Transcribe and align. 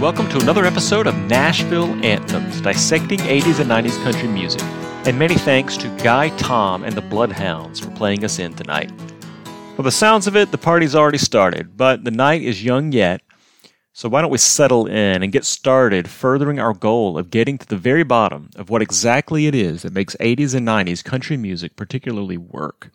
welcome 0.00 0.26
to 0.30 0.40
another 0.40 0.64
episode 0.64 1.06
of 1.06 1.14
Nashville 1.28 1.92
Anthems, 2.02 2.62
dissecting 2.62 3.18
80s 3.18 3.60
and 3.60 3.70
90s 3.70 4.02
country 4.02 4.28
music. 4.28 4.62
And 5.04 5.18
many 5.18 5.34
thanks 5.34 5.76
to 5.76 5.94
Guy 5.98 6.30
Tom 6.38 6.84
and 6.84 6.94
the 6.94 7.02
Bloodhounds 7.02 7.80
for 7.80 7.90
playing 7.90 8.24
us 8.24 8.38
in 8.38 8.54
tonight. 8.54 8.90
For 9.76 9.82
the 9.82 9.90
sounds 9.90 10.26
of 10.26 10.36
it, 10.36 10.52
the 10.52 10.56
party's 10.56 10.94
already 10.94 11.18
started, 11.18 11.76
but 11.76 12.02
the 12.02 12.10
night 12.10 12.40
is 12.40 12.64
young 12.64 12.92
yet, 12.92 13.20
so 13.92 14.08
why 14.08 14.22
don't 14.22 14.30
we 14.30 14.38
settle 14.38 14.86
in 14.86 15.22
and 15.22 15.32
get 15.32 15.44
started 15.44 16.08
furthering 16.08 16.58
our 16.58 16.72
goal 16.72 17.18
of 17.18 17.28
getting 17.28 17.58
to 17.58 17.66
the 17.66 17.76
very 17.76 18.02
bottom 18.02 18.48
of 18.56 18.70
what 18.70 18.80
exactly 18.80 19.48
it 19.48 19.54
is 19.54 19.82
that 19.82 19.92
makes 19.92 20.16
80s 20.16 20.54
and 20.54 20.66
90s 20.66 21.04
country 21.04 21.36
music 21.36 21.76
particularly 21.76 22.38
work. 22.38 22.90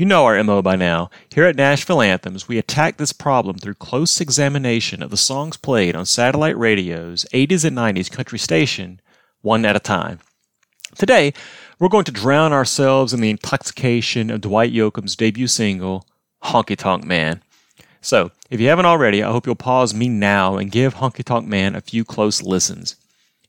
You 0.00 0.06
know 0.06 0.24
our 0.24 0.42
MO 0.42 0.62
by 0.62 0.76
now. 0.76 1.10
Here 1.28 1.44
at 1.44 1.56
Nashville 1.56 2.00
Anthems, 2.00 2.48
we 2.48 2.56
attack 2.56 2.96
this 2.96 3.12
problem 3.12 3.58
through 3.58 3.74
close 3.74 4.18
examination 4.18 5.02
of 5.02 5.10
the 5.10 5.18
songs 5.18 5.58
played 5.58 5.94
on 5.94 6.06
satellite 6.06 6.56
radio's 6.56 7.26
80s 7.34 7.66
and 7.66 7.76
90s 7.76 8.10
country 8.10 8.38
station, 8.38 9.02
one 9.42 9.66
at 9.66 9.76
a 9.76 9.78
time. 9.78 10.20
Today, 10.94 11.34
we're 11.78 11.90
going 11.90 12.06
to 12.06 12.12
drown 12.12 12.50
ourselves 12.50 13.12
in 13.12 13.20
the 13.20 13.28
intoxication 13.28 14.30
of 14.30 14.40
Dwight 14.40 14.72
Yoakam's 14.72 15.16
debut 15.16 15.46
single, 15.46 16.06
Honky 16.44 16.78
Tonk 16.78 17.04
Man. 17.04 17.42
So, 18.00 18.30
if 18.48 18.58
you 18.58 18.68
haven't 18.68 18.86
already, 18.86 19.22
I 19.22 19.30
hope 19.30 19.44
you'll 19.44 19.54
pause 19.54 19.92
me 19.92 20.08
now 20.08 20.56
and 20.56 20.72
give 20.72 20.94
Honky 20.94 21.22
Tonk 21.22 21.46
Man 21.46 21.74
a 21.74 21.82
few 21.82 22.06
close 22.06 22.40
listens. 22.40 22.96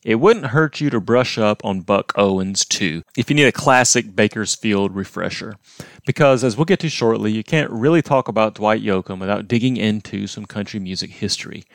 It 0.03 0.15
wouldn't 0.15 0.47
hurt 0.47 0.81
you 0.81 0.89
to 0.89 0.99
brush 0.99 1.37
up 1.37 1.63
on 1.63 1.81
Buck 1.81 2.11
Owens 2.17 2.65
too, 2.65 3.03
if 3.15 3.29
you 3.29 3.35
need 3.35 3.45
a 3.45 3.51
classic 3.51 4.15
Bakersfield 4.15 4.95
refresher. 4.95 5.55
Because, 6.07 6.43
as 6.43 6.57
we'll 6.57 6.65
get 6.65 6.79
to 6.79 6.89
shortly, 6.89 7.31
you 7.31 7.43
can't 7.43 7.69
really 7.69 8.01
talk 8.01 8.27
about 8.27 8.55
Dwight 8.55 8.81
Yoakam 8.81 9.19
without 9.19 9.47
digging 9.47 9.77
into 9.77 10.25
some 10.25 10.45
country 10.47 10.79
music 10.79 11.11
history. 11.11 11.65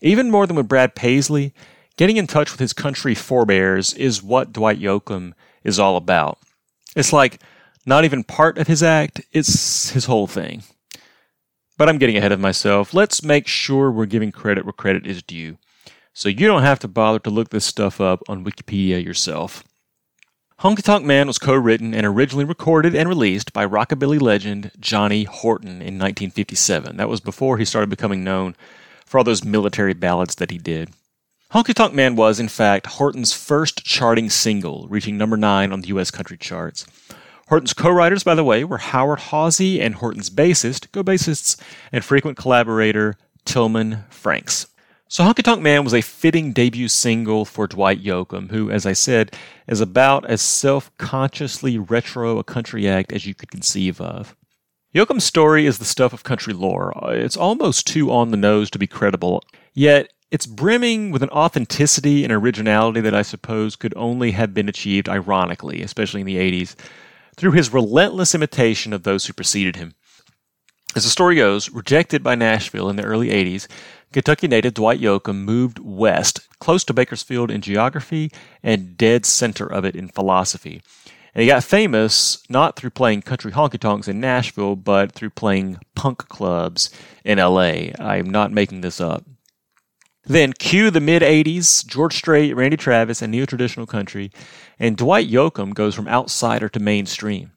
Even 0.00 0.30
more 0.30 0.46
than 0.46 0.56
with 0.56 0.68
Brad 0.68 0.94
Paisley, 0.94 1.52
getting 1.98 2.16
in 2.16 2.26
touch 2.26 2.50
with 2.50 2.60
his 2.60 2.72
country 2.72 3.14
forebears 3.14 3.92
is 3.92 4.22
what 4.22 4.54
Dwight 4.54 4.80
Yoakam 4.80 5.34
is 5.62 5.78
all 5.78 5.98
about. 5.98 6.38
It's 6.94 7.12
like 7.12 7.42
not 7.84 8.04
even 8.06 8.24
part 8.24 8.56
of 8.56 8.68
his 8.68 8.82
act, 8.82 9.20
it's 9.32 9.90
his 9.90 10.06
whole 10.06 10.26
thing. 10.26 10.62
But 11.76 11.90
I'm 11.90 11.98
getting 11.98 12.16
ahead 12.16 12.32
of 12.32 12.40
myself. 12.40 12.94
Let's 12.94 13.22
make 13.22 13.46
sure 13.46 13.90
we're 13.90 14.06
giving 14.06 14.32
credit 14.32 14.64
where 14.64 14.72
credit 14.72 15.06
is 15.06 15.22
due 15.22 15.58
so 16.16 16.30
you 16.30 16.46
don't 16.46 16.62
have 16.62 16.78
to 16.78 16.88
bother 16.88 17.18
to 17.18 17.28
look 17.28 17.50
this 17.50 17.66
stuff 17.66 18.00
up 18.00 18.22
on 18.26 18.42
Wikipedia 18.42 19.04
yourself. 19.04 19.62
Honky 20.60 20.82
Tonk 20.82 21.04
Man 21.04 21.26
was 21.26 21.38
co 21.38 21.52
written 21.52 21.92
and 21.92 22.06
originally 22.06 22.46
recorded 22.46 22.94
and 22.94 23.06
released 23.06 23.52
by 23.52 23.66
rockabilly 23.66 24.18
legend 24.18 24.70
Johnny 24.80 25.24
Horton 25.24 25.82
in 25.82 25.98
1957. 25.98 26.96
That 26.96 27.10
was 27.10 27.20
before 27.20 27.58
he 27.58 27.66
started 27.66 27.90
becoming 27.90 28.24
known 28.24 28.56
for 29.04 29.18
all 29.18 29.24
those 29.24 29.44
military 29.44 29.92
ballads 29.92 30.36
that 30.36 30.50
he 30.50 30.56
did. 30.56 30.88
Honky 31.52 31.74
Tonk 31.74 31.92
Man 31.92 32.16
was, 32.16 32.40
in 32.40 32.48
fact, 32.48 32.86
Horton's 32.86 33.34
first 33.34 33.84
charting 33.84 34.30
single, 34.30 34.88
reaching 34.88 35.18
number 35.18 35.36
9 35.36 35.70
on 35.70 35.82
the 35.82 35.88
U.S. 35.88 36.10
country 36.10 36.38
charts. 36.38 36.86
Horton's 37.48 37.74
co 37.74 37.90
writers, 37.90 38.24
by 38.24 38.34
the 38.34 38.42
way, 38.42 38.64
were 38.64 38.78
Howard 38.78 39.18
Hausey 39.18 39.82
and 39.82 39.96
Horton's 39.96 40.30
bassist, 40.30 40.90
go 40.92 41.04
bassists, 41.04 41.60
and 41.92 42.02
frequent 42.02 42.38
collaborator 42.38 43.16
Tillman 43.44 44.04
Franks. 44.08 44.66
So 45.08 45.22
Honky 45.22 45.44
Tonk 45.44 45.62
Man 45.62 45.84
was 45.84 45.94
a 45.94 46.00
fitting 46.00 46.52
debut 46.52 46.88
single 46.88 47.44
for 47.44 47.68
Dwight 47.68 48.02
Yoakam, 48.02 48.50
who, 48.50 48.72
as 48.72 48.84
I 48.84 48.92
said, 48.92 49.36
is 49.68 49.80
about 49.80 50.26
as 50.26 50.42
self-consciously 50.42 51.78
retro 51.78 52.38
a 52.38 52.44
country 52.44 52.88
act 52.88 53.12
as 53.12 53.24
you 53.24 53.32
could 53.32 53.52
conceive 53.52 54.00
of. 54.00 54.34
Yoakam's 54.92 55.22
story 55.22 55.64
is 55.64 55.78
the 55.78 55.84
stuff 55.84 56.12
of 56.12 56.24
country 56.24 56.52
lore. 56.52 56.92
It's 57.06 57.36
almost 57.36 57.86
too 57.86 58.10
on 58.10 58.32
the 58.32 58.36
nose 58.36 58.68
to 58.70 58.80
be 58.80 58.88
credible, 58.88 59.44
yet 59.74 60.12
it's 60.32 60.46
brimming 60.46 61.12
with 61.12 61.22
an 61.22 61.30
authenticity 61.30 62.24
and 62.24 62.32
originality 62.32 63.00
that 63.02 63.14
I 63.14 63.22
suppose 63.22 63.76
could 63.76 63.94
only 63.94 64.32
have 64.32 64.54
been 64.54 64.68
achieved 64.68 65.08
ironically, 65.08 65.82
especially 65.82 66.22
in 66.22 66.26
the 66.26 66.36
80s, 66.36 66.74
through 67.36 67.52
his 67.52 67.72
relentless 67.72 68.34
imitation 68.34 68.92
of 68.92 69.04
those 69.04 69.26
who 69.26 69.32
preceded 69.32 69.76
him. 69.76 69.94
As 70.96 71.04
the 71.04 71.10
story 71.10 71.36
goes, 71.36 71.70
rejected 71.70 72.24
by 72.24 72.34
Nashville 72.34 72.88
in 72.88 72.96
the 72.96 73.04
early 73.04 73.28
80s, 73.28 73.68
Kentucky 74.12 74.48
native 74.48 74.74
Dwight 74.74 75.00
Yoakam 75.00 75.44
moved 75.44 75.78
west, 75.78 76.40
close 76.58 76.84
to 76.84 76.94
Bakersfield 76.94 77.50
in 77.50 77.60
geography 77.60 78.30
and 78.62 78.96
dead 78.96 79.26
center 79.26 79.66
of 79.66 79.84
it 79.84 79.96
in 79.96 80.08
philosophy. 80.08 80.82
And 81.34 81.42
he 81.42 81.48
got 81.48 81.64
famous 81.64 82.42
not 82.48 82.76
through 82.76 82.90
playing 82.90 83.22
country 83.22 83.52
honky 83.52 83.78
tonks 83.78 84.08
in 84.08 84.20
Nashville, 84.20 84.74
but 84.74 85.12
through 85.12 85.30
playing 85.30 85.78
punk 85.94 86.28
clubs 86.28 86.88
in 87.24 87.38
LA. 87.38 87.90
I'm 87.98 88.30
not 88.30 88.52
making 88.52 88.80
this 88.80 89.02
up. 89.02 89.24
Then 90.24 90.54
cue 90.54 90.90
the 90.90 91.00
mid 91.00 91.22
80s, 91.22 91.86
George 91.86 92.16
Strait, 92.16 92.56
Randy 92.56 92.76
Travis, 92.76 93.22
and 93.22 93.30
neo 93.30 93.44
traditional 93.44 93.86
country, 93.86 94.32
and 94.78 94.96
Dwight 94.96 95.28
Yoakam 95.28 95.74
goes 95.74 95.94
from 95.94 96.08
outsider 96.08 96.68
to 96.70 96.80
mainstream. 96.80 97.52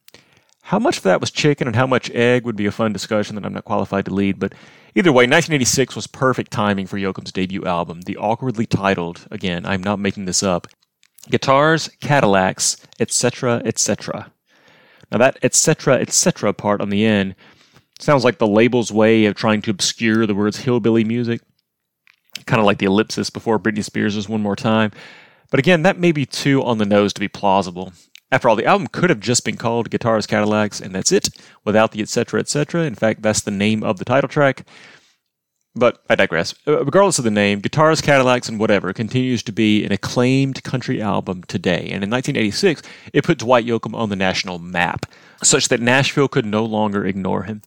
How 0.63 0.77
much 0.77 0.97
of 0.97 1.03
that 1.03 1.21
was 1.21 1.31
chicken 1.31 1.66
and 1.66 1.75
how 1.75 1.87
much 1.87 2.11
egg 2.11 2.45
would 2.45 2.55
be 2.55 2.67
a 2.67 2.71
fun 2.71 2.93
discussion 2.93 3.35
that 3.35 3.45
I'm 3.45 3.53
not 3.53 3.66
qualified 3.66 4.05
to 4.05 4.13
lead, 4.13 4.39
but 4.39 4.53
either 4.95 5.11
way, 5.11 5.23
1986 5.23 5.95
was 5.95 6.07
perfect 6.07 6.51
timing 6.51 6.88
for 6.88 6.97
Yoakam's 6.97 7.31
debut 7.31 7.66
album, 7.66 8.01
the 8.01 8.17
awkwardly 8.17 8.66
titled, 8.66 9.27
again, 9.31 9.66
I'm 9.66 9.83
not 9.83 10.00
making 10.00 10.25
this 10.25 10.44
up, 10.44 10.67
Guitars, 11.29 11.89
Cadillacs, 12.01 12.77
etc., 12.99 13.61
etc. 13.66 14.31
Now 15.11 15.17
that 15.17 15.38
etc., 15.44 15.95
etc. 15.95 16.53
part 16.53 16.81
on 16.81 16.89
the 16.89 17.05
end 17.05 17.35
sounds 17.99 18.23
like 18.23 18.38
the 18.38 18.47
label's 18.47 18.91
way 18.91 19.25
of 19.25 19.35
trying 19.35 19.61
to 19.63 19.72
obscure 19.72 20.25
the 20.25 20.35
words 20.35 20.59
hillbilly 20.59 21.03
music, 21.03 21.41
kind 22.45 22.59
of 22.59 22.66
like 22.66 22.78
the 22.78 22.85
ellipsis 22.85 23.29
before 23.29 23.59
Britney 23.59 23.83
Spears' 23.83 24.29
One 24.29 24.41
More 24.41 24.55
Time. 24.55 24.91
But 25.51 25.59
again, 25.59 25.81
that 25.83 25.99
may 25.99 26.11
be 26.11 26.25
too 26.25 26.63
on 26.63 26.78
the 26.78 26.85
nose 26.85 27.11
to 27.13 27.19
be 27.19 27.28
plausible. 27.28 27.91
After 28.31 28.47
all, 28.50 28.56
the 28.56 28.66
album 28.66 28.88
could 28.88 29.09
have 29.09 29.19
just 29.19 29.44
been 29.44 29.57
called 29.57 29.90
Guitars, 29.90 30.28
Cadillacs, 30.28 30.79
and 30.79 30.94
that's 30.94 31.12
it, 31.12 31.29
without 31.66 31.91
the 31.91 32.01
etc., 32.01 32.40
etc. 32.40 32.84
In 32.84 32.95
fact, 32.95 33.22
that's 33.22 33.41
the 33.41 33.51
name 33.51 33.84
of 33.84 33.97
the 33.97 34.06
title 34.06 34.29
track. 34.29 34.66
But 35.75 36.03
I 36.09 36.16
digress. 36.16 36.53
Uh, 36.67 36.84
regardless 36.84 37.19
of 37.19 37.23
the 37.23 37.31
name, 37.31 37.59
Guitars, 37.59 38.01
Cadillacs, 38.01 38.50
and 38.50 38.59
whatever 38.59 38.91
continues 38.94 39.41
to 39.44 39.51
be 39.51 39.85
an 39.85 39.91
acclaimed 39.91 40.63
country 40.63 41.01
album 41.01 41.44
today. 41.44 41.90
And 41.91 42.03
in 42.03 42.09
1986, 42.09 42.81
it 43.13 43.23
put 43.23 43.40
Dwight 43.40 43.66
Yoakam 43.66 43.95
on 43.95 44.09
the 44.09 44.16
national 44.16 44.59
map, 44.59 45.06
such 45.41 45.67
that 45.69 45.81
Nashville 45.81 46.28
could 46.28 46.46
no 46.46 46.66
longer 46.66 47.06
ignore 47.06 47.44
him. 47.44 47.61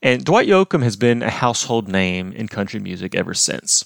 And 0.00 0.24
Dwight 0.24 0.48
Yoakam 0.48 0.82
has 0.82 0.96
been 0.96 1.22
a 1.22 1.30
household 1.30 1.88
name 1.88 2.32
in 2.32 2.48
country 2.48 2.80
music 2.80 3.14
ever 3.14 3.34
since. 3.34 3.84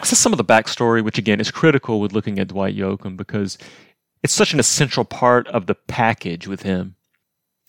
This 0.00 0.12
is 0.12 0.18
some 0.18 0.32
of 0.32 0.36
the 0.36 0.44
backstory, 0.44 1.02
which 1.02 1.18
again 1.18 1.40
is 1.40 1.50
critical 1.50 2.00
with 2.00 2.12
looking 2.12 2.38
at 2.38 2.48
Dwight 2.48 2.76
Yoakam 2.76 3.16
because 3.16 3.56
it's 4.22 4.32
such 4.32 4.52
an 4.52 4.60
essential 4.60 5.04
part 5.04 5.46
of 5.48 5.66
the 5.66 5.74
package 5.74 6.46
with 6.46 6.62
him. 6.62 6.96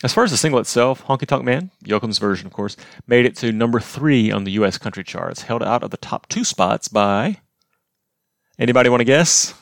As 0.04 0.14
far 0.14 0.24
as 0.24 0.32
the 0.32 0.38
single 0.38 0.60
itself, 0.60 1.04
Honky 1.06 1.26
Tonk 1.26 1.44
Man, 1.44 1.72
Yoakam's 1.84 2.20
version, 2.20 2.46
of 2.46 2.54
course, 2.54 2.78
made 3.08 3.26
it 3.26 3.36
to 3.38 3.52
number 3.52 3.80
three 3.80 4.32
on 4.32 4.44
the 4.44 4.52
U.S. 4.52 4.78
country 4.78 5.04
charts, 5.04 5.44
held 5.44 5.64
out 5.64 5.84
of 5.84 5.90
the 5.90 5.98
top 5.98 6.28
two 6.30 6.44
spots 6.44 6.88
by. 6.88 7.38
Anybody 8.60 8.90
want 8.90 9.02
to 9.02 9.06
guess? 9.06 9.56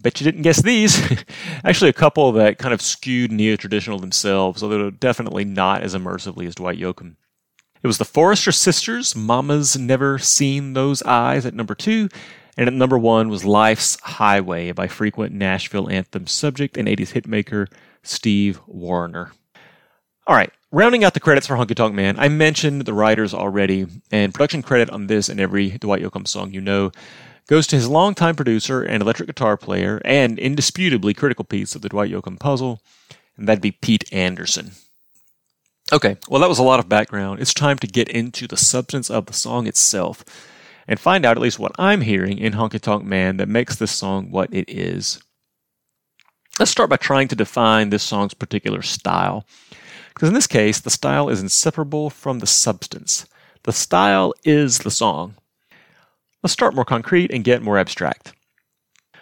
Bet 0.00 0.20
you 0.20 0.24
didn't 0.24 0.42
guess 0.42 0.62
these. 0.62 0.98
Actually, 1.64 1.90
a 1.90 1.94
couple 1.94 2.32
that 2.32 2.58
kind 2.58 2.72
of 2.72 2.80
skewed 2.80 3.32
neo 3.32 3.56
traditional 3.56 3.98
themselves, 3.98 4.62
although 4.62 4.90
definitely 4.90 5.44
not 5.44 5.82
as 5.82 5.94
immersively 5.94 6.46
as 6.46 6.54
Dwight 6.54 6.78
Yoakam. 6.78 7.16
It 7.82 7.86
was 7.86 7.98
the 7.98 8.04
Forester 8.04 8.52
Sisters, 8.52 9.14
Mama's 9.14 9.76
Never 9.78 10.18
Seen 10.18 10.72
Those 10.72 11.02
Eyes 11.02 11.44
at 11.44 11.54
number 11.54 11.74
two, 11.74 12.08
and 12.58 12.66
at 12.66 12.74
number 12.74 12.98
one 12.98 13.28
was 13.28 13.44
Life's 13.44 13.96
Highway 14.00 14.72
by 14.72 14.88
frequent 14.88 15.32
Nashville 15.32 15.88
anthem 15.88 16.26
subject 16.26 16.76
and 16.76 16.88
80s 16.88 17.12
hitmaker 17.12 17.68
Steve 18.02 18.60
Wariner. 18.66 19.30
All 20.26 20.34
right, 20.34 20.52
rounding 20.72 21.04
out 21.04 21.14
the 21.14 21.20
credits 21.20 21.46
for 21.46 21.54
Honky 21.54 21.76
Tonk 21.76 21.94
Man, 21.94 22.18
I 22.18 22.28
mentioned 22.28 22.82
the 22.82 22.92
writers 22.92 23.32
already, 23.32 23.86
and 24.10 24.34
production 24.34 24.62
credit 24.62 24.90
on 24.90 25.06
this 25.06 25.28
and 25.28 25.38
every 25.38 25.70
Dwight 25.70 26.02
Yoakam 26.02 26.26
song 26.26 26.52
you 26.52 26.60
know 26.60 26.90
goes 27.46 27.66
to 27.68 27.76
his 27.76 27.88
longtime 27.88 28.34
producer 28.34 28.82
and 28.82 29.02
electric 29.02 29.28
guitar 29.28 29.56
player, 29.56 30.02
and 30.04 30.36
indisputably 30.36 31.14
critical 31.14 31.44
piece 31.44 31.76
of 31.76 31.82
the 31.82 31.88
Dwight 31.88 32.10
Yoakam 32.10 32.40
puzzle, 32.40 32.82
and 33.36 33.48
that'd 33.48 33.62
be 33.62 33.70
Pete 33.70 34.12
Anderson. 34.12 34.72
Okay, 35.92 36.16
well, 36.28 36.40
that 36.40 36.48
was 36.48 36.58
a 36.58 36.64
lot 36.64 36.80
of 36.80 36.88
background. 36.88 37.40
It's 37.40 37.54
time 37.54 37.78
to 37.78 37.86
get 37.86 38.08
into 38.08 38.48
the 38.48 38.58
substance 38.58 39.08
of 39.08 39.26
the 39.26 39.32
song 39.32 39.66
itself 39.68 40.24
and 40.88 40.98
find 40.98 41.26
out 41.26 41.36
at 41.36 41.42
least 41.42 41.58
what 41.58 41.72
I'm 41.78 42.00
hearing 42.00 42.38
in 42.38 42.54
Honky 42.54 42.80
Tonk 42.80 43.04
Man 43.04 43.36
that 43.36 43.48
makes 43.48 43.76
this 43.76 43.92
song 43.92 44.30
what 44.30 44.52
it 44.52 44.68
is. 44.68 45.22
Let's 46.58 46.72
start 46.72 46.90
by 46.90 46.96
trying 46.96 47.28
to 47.28 47.36
define 47.36 47.90
this 47.90 48.02
song's 48.02 48.34
particular 48.34 48.82
style. 48.82 49.46
Because 50.14 50.28
in 50.28 50.34
this 50.34 50.48
case, 50.48 50.80
the 50.80 50.90
style 50.90 51.28
is 51.28 51.40
inseparable 51.40 52.10
from 52.10 52.40
the 52.40 52.46
substance. 52.46 53.26
The 53.62 53.72
style 53.72 54.32
is 54.44 54.78
the 54.78 54.90
song. 54.90 55.36
Let's 56.42 56.54
start 56.54 56.74
more 56.74 56.84
concrete 56.84 57.30
and 57.30 57.44
get 57.44 57.62
more 57.62 57.78
abstract. 57.78 58.32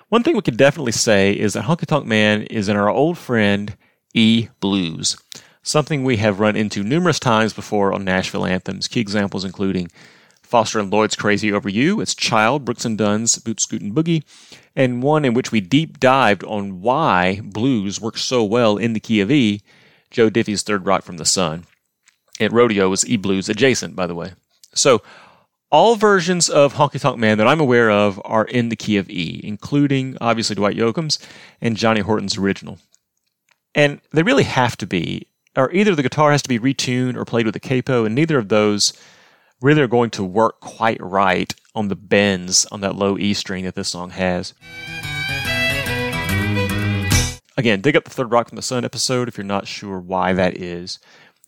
One 0.09 0.23
thing 0.23 0.37
we 0.37 0.43
can 0.43 0.57
definitely 0.57 0.93
say 0.93 1.33
is 1.33 1.55
that 1.55 1.65
Honky 1.65 1.85
Tonk 1.85 2.07
Man 2.07 2.43
is 2.45 2.69
in 2.69 2.77
our 2.77 2.89
old 2.89 3.19
friend 3.19 3.77
E 4.15 4.49
blues, 4.61 5.19
something 5.63 6.05
we 6.05 6.19
have 6.19 6.41
run 6.41 6.55
into 6.57 6.85
numerous 6.85 7.19
times 7.19 7.53
before 7.53 7.93
on 7.93 8.05
Nashville 8.05 8.47
anthems, 8.47 8.89
key 8.89 9.01
examples 9.01 9.45
including 9.45 9.91
Foster 10.57 10.81
and 10.81 10.91
Lloyd's 10.91 11.17
Crazy 11.17 11.53
Over 11.53 11.69
You. 11.69 12.01
It's 12.01 12.15
Child, 12.15 12.65
Brooks 12.65 12.87
and 12.87 12.97
Dunn's 12.97 13.39
Boot 13.39 13.61
Scootin' 13.61 13.93
Boogie, 13.93 14.25
and 14.75 15.03
one 15.03 15.27
in 15.27 15.35
which 15.35 15.53
we 15.53 15.61
deep 15.61 16.01
dived 16.01 16.43
on 16.45 16.81
why 16.81 17.43
blues 17.45 18.01
works 18.01 18.23
so 18.23 18.43
well 18.43 18.79
in 18.79 18.95
the 18.95 18.99
key 18.99 19.21
of 19.21 19.31
E, 19.31 19.61
Joe 20.11 20.31
Diffie's 20.31 20.63
Third 20.63 20.87
Rock 20.87 21.03
from 21.03 21.19
the 21.19 21.27
Sun. 21.27 21.67
And 22.41 22.55
Rodeo 22.55 22.89
was 22.89 23.07
E 23.07 23.19
blues 23.19 23.51
adjacent, 23.51 23.95
by 23.95 24.07
the 24.07 24.15
way. 24.15 24.33
So, 24.73 25.03
all 25.71 25.95
versions 25.95 26.49
of 26.49 26.73
Honky 26.73 27.03
Tonk 27.03 27.19
Man 27.19 27.37
that 27.37 27.47
I'm 27.47 27.61
aware 27.61 27.91
of 27.91 28.19
are 28.25 28.47
in 28.47 28.71
the 28.71 28.77
key 28.77 28.97
of 28.97 29.11
E, 29.11 29.43
including 29.45 30.17
obviously 30.23 30.57
Dwight 30.57 30.79
Yoakam's 30.79 31.19
and 31.61 31.77
Johnny 31.77 32.01
Horton's 32.01 32.39
original. 32.39 32.79
And 33.75 34.01
they 34.11 34.23
really 34.23 34.45
have 34.45 34.79
to 34.79 34.87
be, 34.87 35.27
or 35.55 35.71
either 35.73 35.95
the 35.95 36.03
guitar 36.03 36.33
has 36.33 36.41
to 36.41 36.49
be 36.49 36.59
retuned 36.59 37.15
or 37.15 37.27
played 37.27 37.45
with 37.45 37.57
a 37.57 37.61
capo, 37.61 38.07
and 38.07 38.15
neither 38.15 38.39
of 38.39 38.49
those 38.49 38.95
really 39.61 39.83
are 39.83 39.87
going 39.87 40.11
to 40.11 40.25
work 40.25 40.61
quite 40.61 41.01
right 41.01 41.55
on 41.75 41.89
the 41.89 41.97
bends 41.97 42.67
on 42.67 42.81
that 42.83 42.97
low 42.97 43.17
E 43.19 43.35
string 43.35 43.65
that 43.65 43.75
this 43.75 43.89
song 43.89 44.11
has. 44.11 44.55
Again, 47.59 47.81
dig 47.81 47.97
up 47.97 48.05
the 48.05 48.11
Third 48.11 48.31
Rock 48.31 48.49
from 48.51 48.57
the 48.57 48.63
Sun 48.63 48.85
episode 48.85 49.29
if 49.29 49.39
you're 49.39 49.45
not 49.45 49.67
sure 49.67 49.99
why 49.99 50.35
that 50.35 50.59
is. 50.59 50.99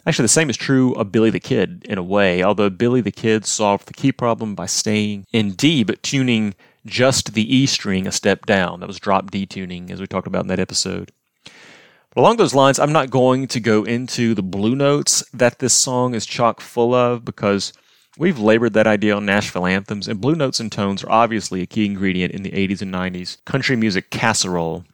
Actually, 0.06 0.24
the 0.24 0.28
same 0.28 0.48
is 0.48 0.56
true 0.56 0.94
of 0.94 1.12
Billy 1.12 1.28
the 1.28 1.38
Kid 1.38 1.84
in 1.86 1.98
a 1.98 2.02
way, 2.02 2.42
although 2.42 2.70
Billy 2.70 3.02
the 3.02 3.10
Kid 3.10 3.44
solved 3.44 3.86
the 3.86 3.92
key 3.92 4.10
problem 4.10 4.54
by 4.54 4.64
staying 4.64 5.26
in 5.32 5.52
D 5.52 5.84
but 5.84 6.02
tuning 6.02 6.54
just 6.86 7.34
the 7.34 7.54
E 7.54 7.66
string 7.66 8.06
a 8.06 8.12
step 8.12 8.46
down. 8.46 8.80
That 8.80 8.86
was 8.86 8.98
drop 8.98 9.30
D 9.30 9.44
tuning, 9.44 9.90
as 9.90 10.00
we 10.00 10.06
talked 10.06 10.26
about 10.26 10.42
in 10.42 10.48
that 10.48 10.58
episode. 10.58 11.12
But 11.44 12.22
along 12.22 12.38
those 12.38 12.54
lines, 12.54 12.78
I'm 12.78 12.92
not 12.92 13.10
going 13.10 13.48
to 13.48 13.60
go 13.60 13.84
into 13.84 14.34
the 14.34 14.42
blue 14.42 14.74
notes 14.74 15.22
that 15.34 15.58
this 15.58 15.74
song 15.74 16.14
is 16.14 16.24
chock 16.24 16.62
full 16.62 16.94
of 16.94 17.22
because 17.22 17.74
we've 18.18 18.38
labored 18.38 18.74
that 18.74 18.86
idea 18.86 19.14
on 19.14 19.24
Nashville 19.24 19.64
anthems, 19.66 20.08
and 20.08 20.20
blue 20.20 20.34
notes 20.34 20.60
and 20.60 20.70
tones 20.70 21.02
are 21.04 21.10
obviously 21.10 21.62
a 21.62 21.66
key 21.66 21.86
ingredient 21.86 22.34
in 22.34 22.42
the 22.42 22.50
80s 22.50 22.82
and 22.82 22.92
90s 22.92 23.42
country 23.44 23.76
music 23.76 24.10
casserole. 24.10 24.84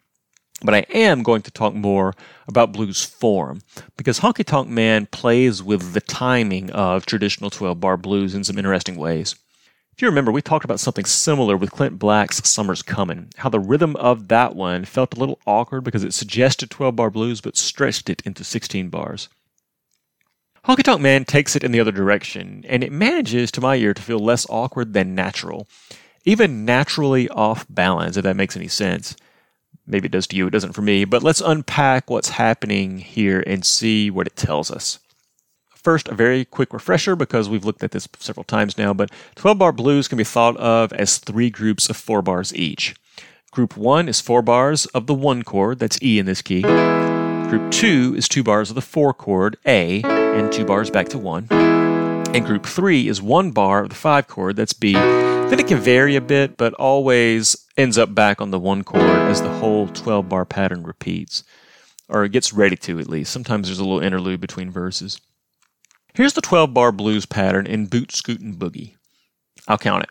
But 0.62 0.75
I 0.75 0.87
am 0.94 1.23
going 1.23 1.43
to 1.43 1.50
talk 1.50 1.75
more 1.75 2.15
about 2.47 2.73
blues 2.73 3.05
form 3.05 3.62
because 3.97 4.21
Honky 4.21 4.44
Tonk 4.44 4.69
Man 4.69 5.06
plays 5.06 5.62
with 5.62 5.93
the 5.93 6.00
timing 6.00 6.71
of 6.71 7.06
traditional 7.06 7.50
12 7.50 7.81
bar 7.81 7.97
blues 7.97 8.35
in 8.35 8.44
some 8.44 8.59
interesting 8.59 8.97
ways. 8.97 9.35
If 9.93 10.03
you 10.03 10.09
remember, 10.09 10.32
we 10.32 10.43
talked 10.43 10.65
about 10.65 10.81
something 10.81 11.05
similar 11.05 11.56
with 11.56 11.70
Clint 11.70 11.99
Black's 11.99 12.49
Summer's 12.49 12.82
Coming, 12.82 13.31
how 13.37 13.49
the 13.49 13.61
rhythm 13.61 13.94
of 13.97 14.29
that 14.29 14.56
one 14.56 14.85
felt 14.85 15.15
a 15.15 15.20
little 15.20 15.38
awkward 15.47 15.85
because 15.85 16.03
it 16.03 16.15
suggested 16.15 16.70
12 16.70 16.97
bar 16.97 17.11
blues 17.11 17.41
but 17.41 17.56
stretched 17.56 18.11
it 18.11 18.23
into 18.25 18.43
16 18.43 18.88
bars. 18.88 19.29
Honky 20.67 20.83
Tonk 20.83 21.03
Man 21.03 21.27
takes 21.27 21.55
it 21.55 21.63
in 21.63 21.73
the 21.73 21.81
other 21.81 21.93
direction, 21.93 22.65
and 22.67 22.83
it 22.83 22.91
manages, 22.91 23.53
to 23.53 23.61
my 23.61 23.77
ear, 23.77 23.93
to 23.93 24.01
feel 24.01 24.19
less 24.19 24.47
awkward 24.49 24.95
than 24.95 25.15
natural. 25.15 25.69
Even 26.25 26.65
naturally 26.65 27.29
off 27.29 27.67
balance, 27.69 28.17
if 28.17 28.23
that 28.23 28.35
makes 28.37 28.57
any 28.57 28.69
sense. 28.69 29.15
Maybe 29.87 30.07
it 30.07 30.13
does 30.13 30.27
to 30.29 30.37
you, 30.37 30.47
it 30.47 30.53
doesn't 30.53 30.73
for 30.73 30.81
me, 30.81 31.05
but 31.05 31.23
let's 31.23 31.43
unpack 31.43 32.09
what's 32.09 32.31
happening 32.31 32.97
here 32.97 33.45
and 33.47 33.63
see 33.63 34.11
what 34.11 34.27
it 34.27 34.37
tells 34.37 34.71
us. 34.71 34.99
First, 35.75 36.09
a 36.09 36.15
very 36.15 36.47
quick 36.47 36.73
refresher 36.73 37.15
because 37.15 37.47
we've 37.47 37.67
looked 37.67 37.83
at 37.83 37.91
this 37.91 38.09
several 38.19 38.45
times 38.45 38.79
now, 38.79 38.95
but 38.95 39.11
12 39.35 39.59
bar 39.59 39.73
blues 39.73 40.09
can 40.09 40.17
be 40.17 40.25
thought 40.25 40.57
of 40.57 40.95
as 40.95 41.19
three 41.19 41.51
groups 41.51 41.91
of 41.91 41.97
four 41.99 42.23
bars 42.23 42.55
each. 42.55 42.95
Group 43.51 43.77
1 43.77 44.09
is 44.09 44.23
four 44.23 44.41
bars 44.41 44.87
of 44.87 45.09
the 45.09 45.15
1 45.15 45.43
chord, 45.43 45.79
that's 45.79 46.03
E 46.03 46.19
in 46.19 46.25
this 46.25 46.41
key. 46.41 46.63
Group 47.55 47.71
2 47.71 48.15
is 48.17 48.29
two 48.29 48.43
bars 48.43 48.71
of 48.71 48.75
the 48.75 48.83
4 48.83 49.15
chord, 49.15 49.56
A, 49.65 50.03
and 50.03 50.51
two 50.51 50.65
bars 50.65 50.91
back 50.91 51.09
to 51.11 51.19
1. 51.19 51.47
And 51.53 52.45
group 52.45 52.67
3 52.67 53.06
is 53.06 53.23
one 53.23 53.53
bar 53.53 53.85
of 53.85 53.91
the 53.91 53.95
5 53.95 54.27
chord, 54.27 54.56
that's 54.56 54.73
B. 54.73 54.95
Then 54.95 55.61
it 55.61 55.69
can 55.69 55.79
vary 55.79 56.17
a 56.17 56.21
bit, 56.21 56.56
but 56.56 56.75
always 56.75 57.55
ends 57.77 57.97
up 57.97 58.12
back 58.12 58.41
on 58.41 58.51
the 58.51 58.59
1 58.59 58.83
chord 58.83 59.05
as 59.05 59.41
the 59.41 59.53
whole 59.53 59.87
12 59.87 60.29
bar 60.29 60.45
pattern 60.45 60.83
repeats. 60.83 61.45
Or 62.09 62.25
it 62.25 62.33
gets 62.33 62.53
ready 62.53 62.75
to, 62.75 62.99
at 62.99 63.09
least. 63.09 63.33
Sometimes 63.33 63.69
there's 63.69 63.79
a 63.79 63.85
little 63.85 64.03
interlude 64.03 64.41
between 64.41 64.73
verses. 64.73 65.21
Here's 66.12 66.33
the 66.33 66.41
12 66.41 66.75
bar 66.75 66.91
blues 66.91 67.25
pattern 67.25 67.69
in 67.69 67.87
Boot 67.87 68.11
Scootin' 68.11 68.56
Boogie. 68.56 68.97
I'll 69.69 69.79
count 69.79 70.03
it. 70.03 70.11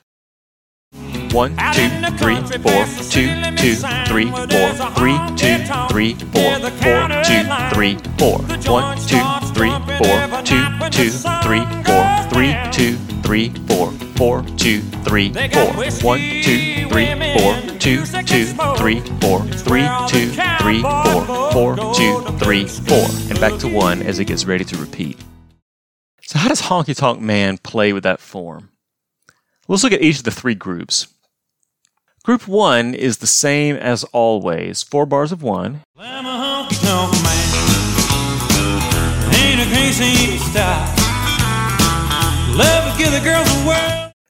One, 1.33 1.57
two, 1.73 1.89
three, 2.17 2.35
four, 2.61 2.85
two, 3.09 3.25
two, 3.57 3.75
three, 4.05 4.29
four, 4.29 4.69
three, 4.93 5.17
two, 5.35 5.57
three, 5.89 6.13
four, 6.13 6.59
four, 6.69 7.09
two, 7.23 7.43
three, 7.73 7.97
four. 8.19 8.37
One, 8.69 8.97
two, 8.99 9.23
three, 9.55 9.71
four, 9.97 10.43
two, 10.43 10.63
two, 10.91 11.09
three, 11.41 11.65
four, 11.83 12.05
three, 12.29 12.55
two, 12.71 12.95
three, 13.23 13.49
four, 13.67 13.91
four, 14.15 14.43
two, 14.57 14.81
three, 15.03 15.33
four. 15.33 15.73
One, 16.03 16.19
two, 16.19 16.87
three, 16.89 17.07
four, 17.39 17.55
two, 17.79 18.05
two, 18.05 18.45
three, 18.77 18.99
four, 19.19 19.41
three, 19.41 19.89
two, 20.07 20.29
three, 20.61 20.81
four, 20.83 21.51
four, 21.51 21.75
two, 21.95 22.21
three, 22.37 22.67
four. 22.67 23.07
And 23.31 23.39
back 23.39 23.59
to 23.61 23.67
one 23.67 24.03
as 24.03 24.19
it 24.19 24.25
gets 24.25 24.45
ready 24.45 24.65
to 24.65 24.77
repeat. 24.77 25.17
So 26.21 26.37
how 26.37 26.49
does 26.49 26.61
Honky 26.61 26.95
Tonk 26.95 27.19
Man 27.19 27.57
play 27.57 27.91
with 27.91 28.03
that 28.03 28.19
form? 28.19 28.69
Let's 29.67 29.83
look 29.83 29.93
at 29.93 30.01
each 30.01 30.17
of 30.17 30.23
the 30.25 30.31
three 30.31 30.55
groups. 30.55 31.07
Group 32.25 32.47
1 32.49 32.93
is 32.93 33.19
the 33.19 33.27
same 33.27 33.77
as 33.77 34.03
always, 34.05 34.83
four 34.83 35.05
bars 35.05 35.31
of 35.31 35.41
1. 35.41 35.81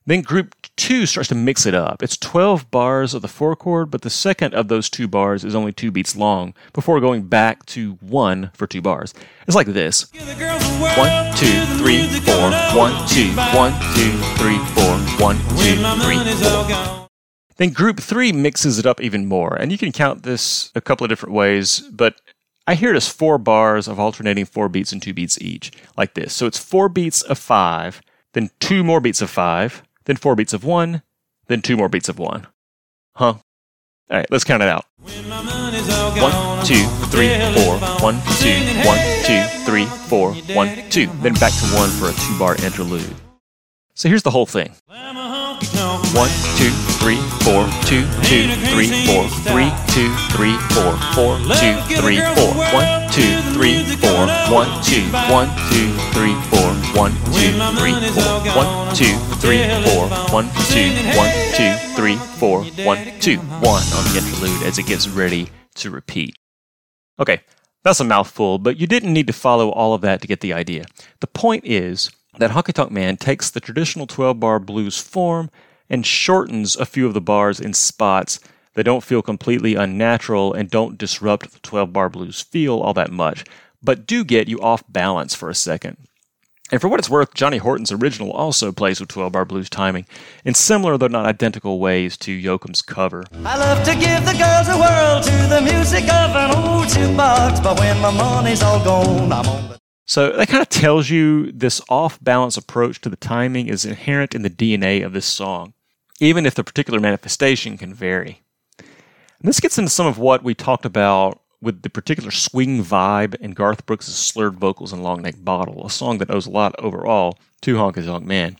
Then 0.05 0.21
group 0.21 0.55
2 0.75 1.05
starts 1.05 1.29
to 1.29 1.35
mix 1.35 1.65
it 1.65 1.73
up. 1.73 2.03
It's 2.03 2.17
12 2.17 2.69
bars 2.71 3.13
of 3.13 3.21
the 3.21 3.27
4 3.29 3.55
chord, 3.55 3.89
but 3.89 4.01
the 4.01 4.09
second 4.09 4.53
of 4.53 4.67
those 4.67 4.89
two 4.89 5.07
bars 5.07 5.45
is 5.45 5.55
only 5.55 5.71
two 5.71 5.91
beats 5.91 6.15
long 6.15 6.53
before 6.73 7.00
going 7.00 7.23
back 7.23 7.65
to 7.67 7.94
1 8.01 8.51
for 8.53 8.67
two 8.67 8.81
bars. 8.81 9.13
It's 9.47 9.55
like 9.55 9.67
this 9.67 10.11
1, 10.11 11.35
2, 11.35 11.65
3, 11.77 12.07
4, 12.19 12.51
1, 12.75 13.07
2, 13.07 13.31
1, 13.31 13.73
2, 13.95 14.11
3, 14.38 14.57
4, 14.57 14.97
1, 15.19 15.38
2, 15.38 15.44
3, 16.01 16.17
4. 16.17 17.07
Then 17.57 17.69
group 17.69 18.00
three 18.00 18.31
mixes 18.31 18.79
it 18.79 18.85
up 18.85 19.00
even 19.00 19.25
more. 19.27 19.55
And 19.55 19.71
you 19.71 19.77
can 19.77 19.91
count 19.91 20.23
this 20.23 20.71
a 20.75 20.81
couple 20.81 21.05
of 21.05 21.09
different 21.09 21.35
ways, 21.35 21.81
but 21.91 22.19
I 22.65 22.75
hear 22.75 22.93
it 22.93 22.98
as 22.98 23.07
four 23.07 23.38
bars 23.38 23.88
of 23.88 24.00
alternating 24.00 24.45
four 24.45 24.69
beats 24.69 24.91
and 24.91 25.01
two 25.01 25.13
beats 25.13 25.39
each, 25.41 25.72
like 25.95 26.13
this. 26.13 26.33
So 26.33 26.45
it's 26.45 26.57
four 26.57 26.89
beats 26.89 27.22
of 27.22 27.38
five, 27.38 28.01
then 28.33 28.50
two 28.60 28.83
more 28.83 29.00
beats 29.00 29.22
of 29.22 29.29
five, 29.29 29.83
then 30.05 30.15
four 30.15 30.36
beats 30.36 30.53
of 30.53 30.63
one, 30.63 31.01
then 31.48 31.62
two 31.62 31.77
more 31.77 31.89
beats 31.89 32.10
of 32.10 32.19
one. 32.19 32.48
Huh? 33.15 33.36
All 34.10 34.17
right, 34.17 34.29
let's 34.29 34.43
count 34.43 34.62
it 34.62 34.69
out. 34.69 34.86
One, 35.00 36.65
two, 36.65 36.86
three, 37.07 37.29
four. 37.55 37.77
One, 38.00 38.22
two, 38.39 38.53
one, 38.86 39.00
two, 39.25 39.43
three, 39.65 39.86
four. 40.07 40.33
One, 40.55 40.89
two. 40.89 41.07
Then 41.22 41.33
back 41.36 41.53
to 41.53 41.65
one 41.75 41.89
for 41.89 42.10
a 42.10 42.13
two 42.13 42.38
bar 42.38 42.55
interlude. 42.63 43.15
So 43.95 44.10
here's 44.10 44.24
the 44.24 44.31
whole 44.31 44.45
thing. 44.45 44.72
One, 46.13 46.29
two, 46.57 46.69
three, 47.00 47.17
four, 47.41 47.65
two, 47.86 48.05
two, 48.24 48.50
three, 48.69 48.89
four, 49.05 49.27
three, 49.50 49.72
two, 49.93 50.13
three, 50.33 50.57
four, 50.74 50.98
four, 51.13 51.38
two, 51.57 51.74
three, 52.01 52.19
four, 52.36 52.53
one, 52.74 53.10
two, 53.10 53.41
three, 53.53 53.83
four, 53.98 54.27
one, 54.53 54.67
two, 54.83 55.01
one, 55.33 55.50
two, 55.72 55.89
three, 56.13 56.36
four, 56.51 56.69
one, 56.93 57.12
two, 57.33 57.57
three, 57.74 57.93
four, 58.13 58.39
one, 58.53 58.95
two, 58.95 59.17
three, 59.41 59.65
four, 59.81 60.07
one, 60.29 60.48
two, 60.69 60.93
one, 61.17 61.31
two, 61.55 61.74
three, 61.95 62.15
four, 62.38 62.63
one, 62.86 63.19
two, 63.19 63.38
one 63.38 63.81
on 63.81 64.03
the 64.05 64.22
interlude 64.24 64.62
as 64.62 64.77
it 64.77 64.86
gets 64.86 65.07
ready 65.07 65.50
to 65.74 65.89
repeat. 65.89 66.36
Okay, 67.19 67.41
that's 67.81 68.00
a 68.00 68.03
mouthful, 68.03 68.60
but 68.60 68.77
you 68.77 68.86
didn't 68.86 69.12
need 69.12 69.25
to 69.25 69.33
follow 69.33 69.72
all 69.72 69.95
of 69.95 70.01
that 70.01 70.22
to 70.22 70.27
get 70.27 70.41
the 70.41 70.53
idea. 70.53 70.86
The 71.19 71.27
point 71.27 71.65
is 71.65 72.12
that 72.38 72.51
Honky 72.51 72.74
Tonk 72.74 72.91
Man 72.91 73.17
takes 73.17 73.50
the 73.50 73.60
traditional 73.60 74.05
12 74.05 74.39
bar 74.39 74.60
blues 74.60 75.00
form 75.00 75.50
and 75.89 76.05
shortens 76.05 76.75
a 76.75 76.86
few 76.86 77.07
of 77.07 77.15
the 77.15 77.22
bars 77.22 77.60
in 77.60 77.74
spots 77.74 78.39
that 78.75 78.83
don't 78.83 79.03
feel 79.03 79.24
completely 79.24 79.74
unnatural 79.74 80.53
and 80.53 80.69
don't 80.69 80.98
disrupt 80.98 81.51
the 81.53 81.60
12 81.60 81.91
bar 81.91 82.10
blues 82.10 82.41
feel 82.41 82.79
all 82.79 82.93
that 82.93 83.12
much, 83.12 83.45
but 83.84 84.06
do 84.06 84.24
get 84.24 84.48
you 84.48 84.60
off 84.62 84.84
balance 84.88 85.36
for 85.36 85.50
a 85.50 85.56
second. 85.56 85.98
And 86.72 86.82
for 86.82 86.88
what 86.88 87.00
it's 87.00 87.10
worth, 87.10 87.34
Johnny 87.34 87.58
Horton's 87.58 87.92
original 87.92 88.32
also 88.32 88.72
plays 88.72 89.00
with 89.00 89.10
12 89.10 89.32
bar 89.34 89.46
blues 89.46 89.70
timing 89.70 90.08
in 90.44 90.54
similar 90.54 90.98
though 90.98 91.08
not 91.08 91.25
identical 91.25 91.80
ways 91.80 92.18
to 92.18 92.42
Yoakam's 92.42 92.82
cover. 92.82 93.24
I 93.44 93.58
love 93.58 93.84
to 93.86 93.94
give 93.94 94.25
the 94.25 94.34
girls 94.34 94.68
a 94.70 94.78
whirl 94.80 95.22
to 95.22 95.48
the 95.50 95.62
music 95.62 96.04
of 96.06 96.36
an 96.36 96.56
old 96.56 96.86
jukebox, 96.86 97.62
but 97.62 97.80
when 97.80 98.00
my 98.00 98.12
money's 98.12 98.63
all 98.63 98.84
gone, 98.84 99.32
I'm 99.32 99.48
on 99.48 99.70
the 99.70 99.84
so 100.06 100.32
that 100.36 100.48
kind 100.50 100.62
of 100.62 100.70
tells 100.70 101.10
you 101.10 101.52
this 101.52 101.82
off 101.90 102.22
balance 102.22 102.58
approach 102.58 103.00
to 103.02 103.10
the 103.10 103.16
timing 103.16 103.68
is 103.68 103.86
inherent 103.86 104.36
in 104.36 104.42
the 104.42 104.50
DNA 104.50 105.06
of 105.06 105.13
this 105.13 105.25
song, 105.25 105.74
even 106.20 106.46
if 106.46 106.56
the 106.56 106.63
particular 106.63 107.00
manifestation 107.00 107.78
can 107.78 107.94
vary. 107.94 108.42
And 108.80 109.50
this 109.50 109.60
gets 109.60 109.78
into 109.78 109.90
some 109.90 110.06
of 110.06 110.18
what 110.18 110.44
we 110.44 110.54
talked 110.54 110.86
about 110.86 111.42
with 111.63 111.82
the 111.82 111.89
particular 111.89 112.29
swing 112.29 112.84
vibe 112.84 113.36
and 113.41 113.55
Garth 113.55 113.86
Brooks' 113.86 114.08
slurred 114.08 114.55
vocals 114.55 114.91
and 114.91 115.01
Long 115.01 115.22
Neck 115.22 115.36
Bottle, 115.39 115.86
a 115.86 115.89
song 115.89 116.17
that 116.17 116.29
owes 116.29 116.46
a 116.46 116.51
lot 116.51 116.75
overall 116.77 117.39
to 117.62 117.75
Honky 117.75 118.05
Tonk 118.05 118.25
Man. 118.25 118.58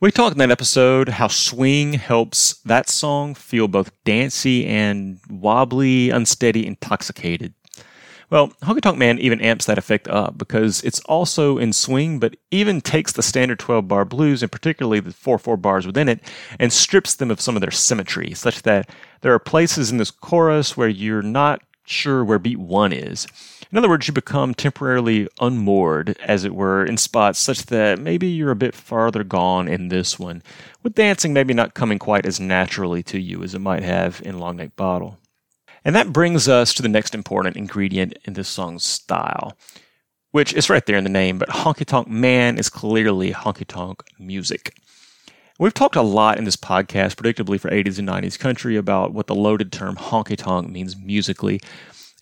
We 0.00 0.10
talked 0.10 0.34
in 0.34 0.38
that 0.38 0.50
episode 0.50 1.08
how 1.08 1.28
swing 1.28 1.94
helps 1.94 2.54
that 2.64 2.88
song 2.88 3.34
feel 3.34 3.66
both 3.68 3.90
dancey 4.04 4.66
and 4.66 5.18
wobbly, 5.28 6.10
unsteady, 6.10 6.66
intoxicated. 6.66 7.54
Well, 8.30 8.48
Honky 8.62 8.80
Tonk 8.80 8.98
Man 8.98 9.18
even 9.18 9.40
amps 9.40 9.66
that 9.66 9.78
effect 9.78 10.06
up 10.06 10.36
because 10.36 10.82
it's 10.82 11.00
also 11.00 11.56
in 11.56 11.72
swing, 11.72 12.18
but 12.18 12.36
even 12.50 12.80
takes 12.80 13.12
the 13.12 13.22
standard 13.22 13.58
12 13.58 13.88
bar 13.88 14.04
blues, 14.04 14.42
and 14.42 14.52
particularly 14.52 15.00
the 15.00 15.12
4 15.12 15.38
4 15.38 15.56
bars 15.56 15.86
within 15.86 16.08
it, 16.08 16.20
and 16.58 16.72
strips 16.72 17.14
them 17.14 17.30
of 17.30 17.40
some 17.40 17.56
of 17.56 17.62
their 17.62 17.70
symmetry, 17.70 18.34
such 18.34 18.62
that 18.62 18.90
there 19.22 19.32
are 19.32 19.38
places 19.38 19.90
in 19.90 19.96
this 19.96 20.10
chorus 20.10 20.76
where 20.76 20.88
you're 20.88 21.22
not 21.22 21.62
sure 21.88 22.24
where 22.24 22.38
beat 22.38 22.58
one 22.58 22.92
is. 22.92 23.26
In 23.70 23.76
other 23.76 23.88
words, 23.88 24.08
you 24.08 24.14
become 24.14 24.54
temporarily 24.54 25.28
unmoored, 25.40 26.16
as 26.24 26.44
it 26.44 26.54
were, 26.54 26.84
in 26.84 26.96
spots 26.96 27.38
such 27.38 27.64
that 27.66 27.98
maybe 27.98 28.26
you're 28.26 28.50
a 28.50 28.56
bit 28.56 28.74
farther 28.74 29.24
gone 29.24 29.68
in 29.68 29.88
this 29.88 30.18
one, 30.18 30.42
with 30.82 30.94
dancing 30.94 31.32
maybe 31.32 31.52
not 31.52 31.74
coming 31.74 31.98
quite 31.98 32.24
as 32.24 32.40
naturally 32.40 33.02
to 33.02 33.20
you 33.20 33.42
as 33.42 33.54
it 33.54 33.60
might 33.60 33.82
have 33.82 34.22
in 34.24 34.38
Long 34.38 34.56
Neck 34.56 34.74
Bottle. 34.76 35.18
And 35.84 35.94
that 35.94 36.12
brings 36.12 36.48
us 36.48 36.72
to 36.74 36.82
the 36.82 36.88
next 36.88 37.14
important 37.14 37.56
ingredient 37.56 38.18
in 38.24 38.32
this 38.32 38.48
song's 38.48 38.84
style, 38.84 39.56
which 40.30 40.52
is 40.54 40.70
right 40.70 40.84
there 40.86 40.96
in 40.96 41.04
the 41.04 41.10
name, 41.10 41.38
but 41.38 41.48
Honky 41.48 41.84
Tonk 41.84 42.08
Man 42.08 42.58
is 42.58 42.68
clearly 42.68 43.32
honky 43.32 43.66
tonk 43.66 44.02
music. 44.18 44.74
We've 45.60 45.74
talked 45.74 45.96
a 45.96 46.02
lot 46.02 46.38
in 46.38 46.44
this 46.44 46.54
podcast, 46.54 47.16
predictably 47.16 47.58
for 47.58 47.68
80s 47.68 47.98
and 47.98 48.08
90s 48.08 48.38
country, 48.38 48.76
about 48.76 49.12
what 49.12 49.26
the 49.26 49.34
loaded 49.34 49.72
term 49.72 49.96
honky 49.96 50.36
tonk 50.36 50.70
means 50.70 50.96
musically. 50.96 51.60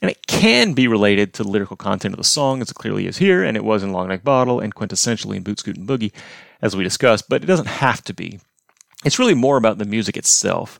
And 0.00 0.10
it 0.10 0.26
can 0.26 0.72
be 0.72 0.88
related 0.88 1.34
to 1.34 1.42
the 1.42 1.50
lyrical 1.50 1.76
content 1.76 2.14
of 2.14 2.18
the 2.18 2.24
song, 2.24 2.62
as 2.62 2.70
it 2.70 2.76
clearly 2.76 3.06
is 3.06 3.18
here, 3.18 3.44
and 3.44 3.54
it 3.54 3.62
was 3.62 3.82
in 3.82 3.92
Long 3.92 4.08
Neck 4.08 4.24
Bottle 4.24 4.58
and 4.58 4.74
quintessentially 4.74 5.36
in 5.36 5.42
Boot 5.42 5.58
Scootin' 5.58 5.86
Boogie, 5.86 6.12
as 6.62 6.74
we 6.74 6.82
discussed, 6.82 7.28
but 7.28 7.42
it 7.42 7.46
doesn't 7.46 7.66
have 7.68 8.02
to 8.04 8.14
be. 8.14 8.40
It's 9.04 9.18
really 9.18 9.34
more 9.34 9.58
about 9.58 9.76
the 9.76 9.84
music 9.84 10.16
itself. 10.16 10.78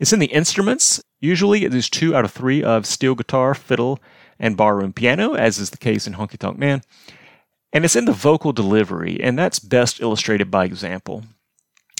It's 0.00 0.12
in 0.12 0.18
the 0.18 0.26
instruments. 0.26 1.00
Usually 1.20 1.64
it 1.64 1.72
is 1.72 1.88
two 1.88 2.16
out 2.16 2.24
of 2.24 2.32
three 2.32 2.60
of 2.60 2.86
steel 2.86 3.14
guitar, 3.14 3.54
fiddle, 3.54 4.00
and 4.40 4.56
barroom 4.56 4.92
piano, 4.92 5.34
as 5.34 5.58
is 5.58 5.70
the 5.70 5.76
case 5.76 6.08
in 6.08 6.14
Honky 6.14 6.38
Tonk 6.38 6.58
Man. 6.58 6.82
And 7.72 7.84
it's 7.84 7.94
in 7.94 8.06
the 8.06 8.12
vocal 8.12 8.52
delivery, 8.52 9.20
and 9.22 9.38
that's 9.38 9.60
best 9.60 10.00
illustrated 10.00 10.50
by 10.50 10.64
example. 10.64 11.22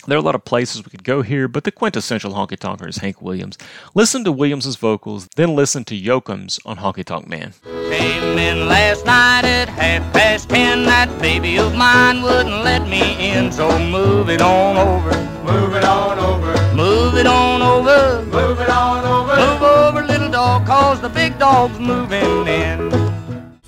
There 0.06 0.18
are 0.18 0.20
a 0.20 0.25
lot 0.25 0.34
of 0.34 0.44
places 0.44 0.84
we 0.84 0.90
could 0.90 1.02
go 1.02 1.23
here, 1.23 1.49
but 1.49 1.64
the 1.64 1.73
quintessential 1.73 2.32
honky 2.34 2.58
tonker 2.58 2.87
is 2.87 2.99
Hank 2.99 3.23
Williams. 3.23 3.56
Listen 3.94 4.23
to 4.25 4.32
Williams's 4.32 4.76
vocals, 4.76 5.28
then 5.37 5.56
listen 5.56 5.82
to 5.84 5.99
Yoakam's 5.99 6.61
on 6.66 6.76
Honky 6.76 7.04
Tonk 7.04 7.26
Man. 7.26 7.54
Came 7.64 8.37
in 8.37 8.68
last 8.68 9.06
night 9.06 9.46
at 9.46 9.70
half 9.70 10.12
past 10.12 10.50
ten. 10.50 10.84
That 10.84 11.08
baby 11.23 11.58
of 11.58 11.75
mine 11.75 12.20
wouldn't 12.23 12.64
let 12.64 12.87
me 12.87 13.16
in, 13.30 13.50
so 13.50 13.78
move 13.78 14.28
it 14.28 14.42
on 14.42 14.76
over. 14.76 15.11
Move 15.42 15.75
it 15.75 15.84
on 15.84 16.18
over. 16.18 16.75
Move 16.75 17.14
it 17.14 17.26
on 17.26 17.62
over. 17.62 18.26
Move 18.26 18.61
it 18.61 18.68
on 18.68 19.06
over. 19.06 19.37
Move 19.37 19.62
over, 19.62 20.02
little 20.02 20.30
dog, 20.30 20.66
cause 20.66 21.00
the 21.00 21.08
big 21.08 21.38
dog's 21.38 21.78
moving 21.78 22.46
in. 22.46 22.92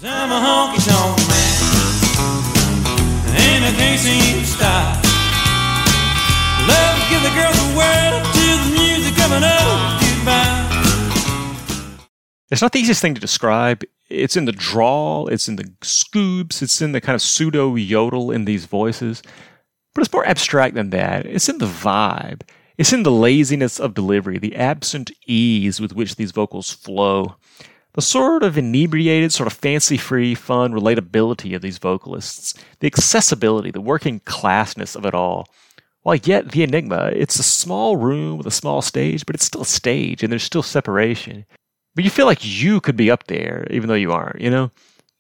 I'm 0.05 0.31
a 0.31 0.39
honky 0.39 0.85
tonk 0.87 1.19
man, 1.29 1.63
and 3.41 3.65
I 3.65 3.73
can't 3.75 3.99
seem 3.99 4.41
to 4.41 4.47
stop. 4.47 5.06
It's 12.51 12.63
not 12.63 12.73
the 12.73 12.79
easiest 12.79 13.03
thing 13.03 13.15
to 13.15 13.21
describe. 13.21 13.83
It's 14.09 14.37
in 14.37 14.45
the 14.45 14.53
drawl, 14.53 15.27
it's 15.29 15.49
in 15.49 15.57
the 15.57 15.73
scoops, 15.83 16.63
it's 16.63 16.81
in 16.81 16.93
the 16.93 17.01
kind 17.01 17.15
of 17.15 17.23
pseudo 17.23 17.75
yodel 17.75 18.31
in 18.31 18.45
these 18.45 18.67
voices. 18.67 19.21
But 19.95 20.03
it's 20.03 20.13
more 20.13 20.27
abstract 20.27 20.75
than 20.75 20.91
that. 20.91 21.27
It's 21.27 21.49
in 21.49 21.59
the 21.59 21.67
vibe. 21.67 22.43
It's 22.79 22.93
in 22.93 23.03
the 23.03 23.11
laziness 23.11 23.81
of 23.81 23.95
delivery, 23.95 24.39
the 24.39 24.55
absent 24.55 25.11
ease 25.27 25.81
with 25.81 25.95
which 25.95 26.17
these 26.17 26.31
vocals 26.31 26.71
flow, 26.71 27.37
the 27.95 28.03
sort 28.03 28.43
of 28.43 28.59
inebriated, 28.59 29.33
sort 29.33 29.47
of 29.47 29.55
fancy 29.55 29.97
free, 29.97 30.35
fun 30.35 30.73
relatability 30.73 31.57
of 31.57 31.63
these 31.63 31.79
vocalists, 31.79 32.55
the 32.81 32.87
accessibility, 32.87 33.71
the 33.71 33.81
working 33.81 34.21
classness 34.21 34.95
of 34.95 35.07
it 35.07 35.15
all. 35.15 35.49
While 36.07 36.21
yet 36.23 36.53
the 36.53 36.63
enigma, 36.63 37.11
it's 37.17 37.41
a 37.41 37.43
small 37.43 37.97
room 37.97 38.39
with 38.39 38.47
a 38.47 38.53
small 38.53 38.81
stage, 38.81 39.27
but 39.27 39.35
it's 39.35 39.45
still 39.45 39.63
a 39.63 39.67
stage 39.67 40.23
and 40.23 40.31
there's 40.31 40.45
still 40.45 40.63
separation. 40.63 41.47
But 41.97 42.05
you 42.05 42.11
feel 42.11 42.27
like 42.27 42.45
you 42.45 42.81
could 42.81 42.97
be 42.97 43.11
up 43.11 43.27
there, 43.27 43.67
even 43.73 43.89
though 43.89 43.95
you 43.95 44.13
aren't, 44.13 44.41
you 44.41 44.49
know? 44.49 44.71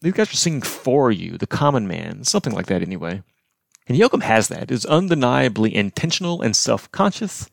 These 0.01 0.13
guys 0.13 0.33
are 0.33 0.37
singing 0.37 0.63
for 0.63 1.11
you, 1.11 1.39
the 1.39 1.47
common 1.49 1.89
man, 1.89 2.23
something 2.23 2.53
like 2.53 2.67
that 2.67 2.83
anyway. 2.83 3.25
And 3.89 3.99
Yoakam 3.99 4.23
has 4.23 4.47
that. 4.47 4.71
It's 4.71 4.85
undeniably 4.85 5.75
intentional 5.75 6.41
and 6.41 6.55
self 6.55 6.89
conscious. 6.93 7.51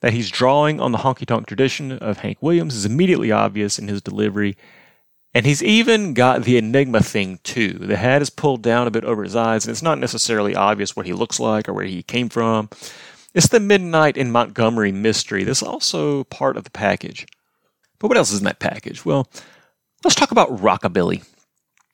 That 0.00 0.12
he's 0.12 0.28
drawing 0.28 0.80
on 0.80 0.90
the 0.90 0.98
honky 0.98 1.24
tonk 1.24 1.46
tradition 1.46 1.92
of 1.92 2.18
Hank 2.18 2.38
Williams 2.40 2.74
is 2.74 2.84
immediately 2.84 3.30
obvious 3.30 3.78
in 3.78 3.86
his 3.86 4.02
delivery. 4.02 4.56
And 5.36 5.44
he's 5.44 5.62
even 5.62 6.14
got 6.14 6.44
the 6.44 6.56
Enigma 6.56 7.02
thing 7.02 7.40
too. 7.42 7.74
The 7.74 7.98
hat 7.98 8.22
is 8.22 8.30
pulled 8.30 8.62
down 8.62 8.86
a 8.86 8.90
bit 8.90 9.04
over 9.04 9.22
his 9.22 9.36
eyes, 9.36 9.66
and 9.66 9.70
it's 9.70 9.82
not 9.82 9.98
necessarily 9.98 10.56
obvious 10.56 10.96
what 10.96 11.04
he 11.04 11.12
looks 11.12 11.38
like 11.38 11.68
or 11.68 11.74
where 11.74 11.84
he 11.84 12.02
came 12.02 12.30
from. 12.30 12.70
It's 13.34 13.48
the 13.48 13.60
Midnight 13.60 14.16
in 14.16 14.32
Montgomery 14.32 14.92
mystery 14.92 15.44
that's 15.44 15.62
also 15.62 16.24
part 16.24 16.56
of 16.56 16.64
the 16.64 16.70
package. 16.70 17.26
But 17.98 18.08
what 18.08 18.16
else 18.16 18.32
is 18.32 18.38
in 18.38 18.46
that 18.46 18.60
package? 18.60 19.04
Well, 19.04 19.28
let's 20.02 20.14
talk 20.14 20.30
about 20.30 20.56
rockabilly. 20.56 21.22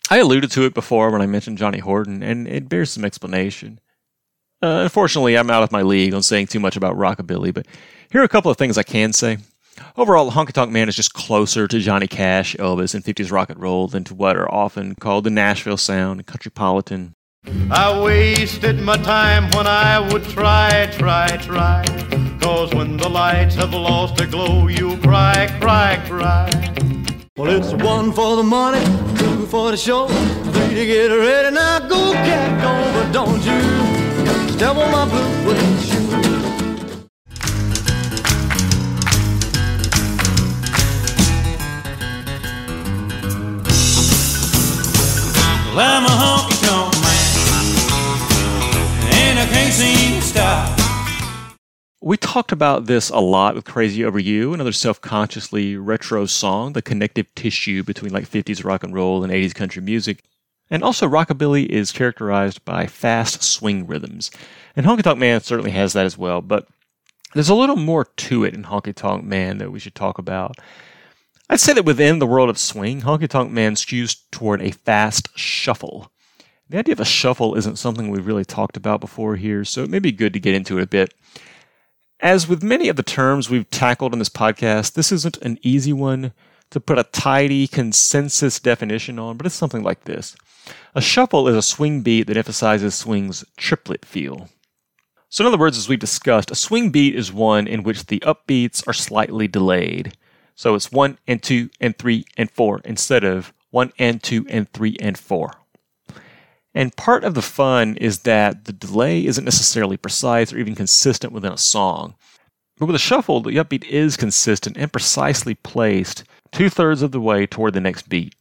I 0.08 0.18
alluded 0.18 0.52
to 0.52 0.64
it 0.64 0.72
before 0.72 1.10
when 1.10 1.20
I 1.20 1.26
mentioned 1.26 1.58
Johnny 1.58 1.80
Horton, 1.80 2.22
and 2.22 2.46
it 2.46 2.68
bears 2.68 2.92
some 2.92 3.04
explanation. 3.04 3.80
Uh, 4.62 4.82
unfortunately, 4.84 5.36
I'm 5.36 5.50
out 5.50 5.64
of 5.64 5.72
my 5.72 5.82
league 5.82 6.14
on 6.14 6.22
saying 6.22 6.46
too 6.46 6.60
much 6.60 6.76
about 6.76 6.94
rockabilly, 6.94 7.52
but 7.52 7.66
here 8.08 8.20
are 8.20 8.24
a 8.24 8.28
couple 8.28 8.52
of 8.52 8.56
things 8.56 8.78
I 8.78 8.84
can 8.84 9.12
say. 9.12 9.38
Overall, 9.96 10.30
Honky 10.32 10.52
Tonk 10.52 10.70
Man 10.70 10.88
is 10.88 10.96
just 10.96 11.14
closer 11.14 11.66
to 11.68 11.78
Johnny 11.78 12.06
Cash, 12.06 12.56
Elvis, 12.56 12.94
and 12.94 13.04
50s 13.04 13.30
rock 13.30 13.50
and 13.50 13.60
roll 13.60 13.88
than 13.88 14.04
to 14.04 14.14
what 14.14 14.36
are 14.36 14.50
often 14.52 14.94
called 14.94 15.24
the 15.24 15.30
Nashville 15.30 15.76
sound, 15.76 16.20
and 16.20 16.26
countrypolitan. 16.26 17.14
I 17.70 18.00
wasted 18.00 18.80
my 18.80 18.96
time 18.98 19.50
when 19.50 19.66
I 19.66 19.98
would 20.12 20.24
try, 20.24 20.88
try, 20.92 21.26
try. 21.38 21.84
Cause 22.40 22.72
when 22.74 22.96
the 22.96 23.08
lights 23.08 23.54
have 23.56 23.72
lost 23.72 24.16
their 24.16 24.26
glow, 24.26 24.68
you'll 24.68 24.98
cry, 24.98 25.48
cry, 25.60 26.00
cry. 26.06 26.50
Well, 27.36 27.50
it's 27.50 27.72
one 27.82 28.12
for 28.12 28.36
the 28.36 28.42
money, 28.42 28.84
two 29.16 29.46
for 29.46 29.70
the 29.70 29.76
show, 29.76 30.06
three 30.06 30.74
to 30.74 30.86
get 30.86 31.08
ready. 31.08 31.54
Now 31.54 31.80
go, 31.88 32.12
talked 52.32 52.50
about 52.50 52.86
this 52.86 53.10
a 53.10 53.18
lot 53.18 53.54
with 53.54 53.66
Crazy 53.66 54.02
Over 54.02 54.18
You, 54.18 54.54
another 54.54 54.72
self 54.72 54.98
consciously 55.02 55.76
retro 55.76 56.24
song, 56.24 56.72
the 56.72 56.80
connective 56.80 57.26
tissue 57.34 57.82
between 57.82 58.10
like 58.10 58.26
50s 58.26 58.64
rock 58.64 58.82
and 58.82 58.94
roll 58.94 59.22
and 59.22 59.30
80s 59.30 59.54
country 59.54 59.82
music. 59.82 60.24
And 60.70 60.82
also, 60.82 61.06
rockabilly 61.06 61.66
is 61.66 61.92
characterized 61.92 62.64
by 62.64 62.86
fast 62.86 63.42
swing 63.42 63.86
rhythms. 63.86 64.30
And 64.74 64.86
Honky 64.86 65.02
Tonk 65.02 65.18
Man 65.18 65.42
certainly 65.42 65.72
has 65.72 65.92
that 65.92 66.06
as 66.06 66.16
well, 66.16 66.40
but 66.40 66.66
there's 67.34 67.50
a 67.50 67.54
little 67.54 67.76
more 67.76 68.06
to 68.06 68.44
it 68.44 68.54
in 68.54 68.64
Honky 68.64 68.94
Tonk 68.94 69.24
Man 69.24 69.58
that 69.58 69.70
we 69.70 69.78
should 69.78 69.94
talk 69.94 70.16
about. 70.16 70.56
I'd 71.50 71.60
say 71.60 71.74
that 71.74 71.84
within 71.84 72.18
the 72.18 72.26
world 72.26 72.48
of 72.48 72.56
swing, 72.56 73.02
Honky 73.02 73.28
Tonk 73.28 73.52
Man 73.52 73.74
skews 73.74 74.16
toward 74.30 74.62
a 74.62 74.70
fast 74.70 75.28
shuffle. 75.36 76.10
The 76.70 76.78
idea 76.78 76.94
of 76.94 77.00
a 77.00 77.04
shuffle 77.04 77.56
isn't 77.56 77.76
something 77.76 78.08
we've 78.08 78.26
really 78.26 78.46
talked 78.46 78.78
about 78.78 79.02
before 79.02 79.36
here, 79.36 79.66
so 79.66 79.82
it 79.82 79.90
may 79.90 79.98
be 79.98 80.12
good 80.12 80.32
to 80.32 80.40
get 80.40 80.54
into 80.54 80.78
it 80.78 80.84
a 80.84 80.86
bit. 80.86 81.12
As 82.22 82.46
with 82.46 82.62
many 82.62 82.88
of 82.88 82.94
the 82.94 83.02
terms 83.02 83.50
we've 83.50 83.68
tackled 83.68 84.12
in 84.12 84.20
this 84.20 84.28
podcast, 84.28 84.92
this 84.92 85.10
isn't 85.10 85.38
an 85.38 85.58
easy 85.60 85.92
one 85.92 86.32
to 86.70 86.78
put 86.78 86.96
a 86.96 87.02
tidy 87.02 87.66
consensus 87.66 88.60
definition 88.60 89.18
on, 89.18 89.36
but 89.36 89.44
it's 89.44 89.56
something 89.56 89.82
like 89.82 90.04
this. 90.04 90.36
A 90.94 91.00
shuffle 91.00 91.48
is 91.48 91.56
a 91.56 91.62
swing 91.62 92.02
beat 92.02 92.28
that 92.28 92.36
emphasizes 92.36 92.94
swing's 92.94 93.44
triplet 93.56 94.04
feel. 94.04 94.48
So, 95.30 95.42
in 95.42 95.48
other 95.48 95.58
words, 95.58 95.76
as 95.76 95.88
we've 95.88 95.98
discussed, 95.98 96.52
a 96.52 96.54
swing 96.54 96.90
beat 96.90 97.16
is 97.16 97.32
one 97.32 97.66
in 97.66 97.82
which 97.82 98.06
the 98.06 98.20
upbeats 98.20 98.86
are 98.86 98.92
slightly 98.92 99.48
delayed. 99.48 100.16
So 100.54 100.76
it's 100.76 100.92
one 100.92 101.18
and 101.26 101.42
two 101.42 101.70
and 101.80 101.98
three 101.98 102.24
and 102.36 102.48
four 102.48 102.82
instead 102.84 103.24
of 103.24 103.52
one 103.70 103.92
and 103.98 104.22
two 104.22 104.46
and 104.48 104.72
three 104.72 104.96
and 105.00 105.18
four. 105.18 105.54
And 106.74 106.96
part 106.96 107.24
of 107.24 107.34
the 107.34 107.42
fun 107.42 107.96
is 107.96 108.20
that 108.20 108.64
the 108.64 108.72
delay 108.72 109.26
isn't 109.26 109.44
necessarily 109.44 109.96
precise 109.96 110.52
or 110.52 110.58
even 110.58 110.74
consistent 110.74 111.32
within 111.32 111.52
a 111.52 111.58
song. 111.58 112.14
But 112.78 112.86
with 112.86 112.96
a 112.96 113.00
shuffle, 113.00 113.42
the 113.42 113.56
upbeat 113.56 113.84
is 113.84 114.16
consistent 114.16 114.76
and 114.76 114.92
precisely 114.92 115.54
placed 115.54 116.24
two 116.50 116.70
thirds 116.70 117.02
of 117.02 117.12
the 117.12 117.20
way 117.20 117.46
toward 117.46 117.74
the 117.74 117.80
next 117.80 118.08
beat. 118.08 118.34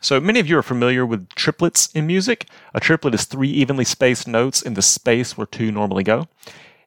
So 0.00 0.18
many 0.18 0.40
of 0.40 0.48
you 0.48 0.56
are 0.56 0.62
familiar 0.62 1.04
with 1.04 1.28
triplets 1.30 1.90
in 1.92 2.06
music. 2.06 2.46
A 2.72 2.80
triplet 2.80 3.14
is 3.14 3.24
three 3.24 3.50
evenly 3.50 3.84
spaced 3.84 4.26
notes 4.26 4.62
in 4.62 4.74
the 4.74 4.82
space 4.82 5.36
where 5.36 5.46
two 5.46 5.70
normally 5.70 6.04
go. 6.04 6.28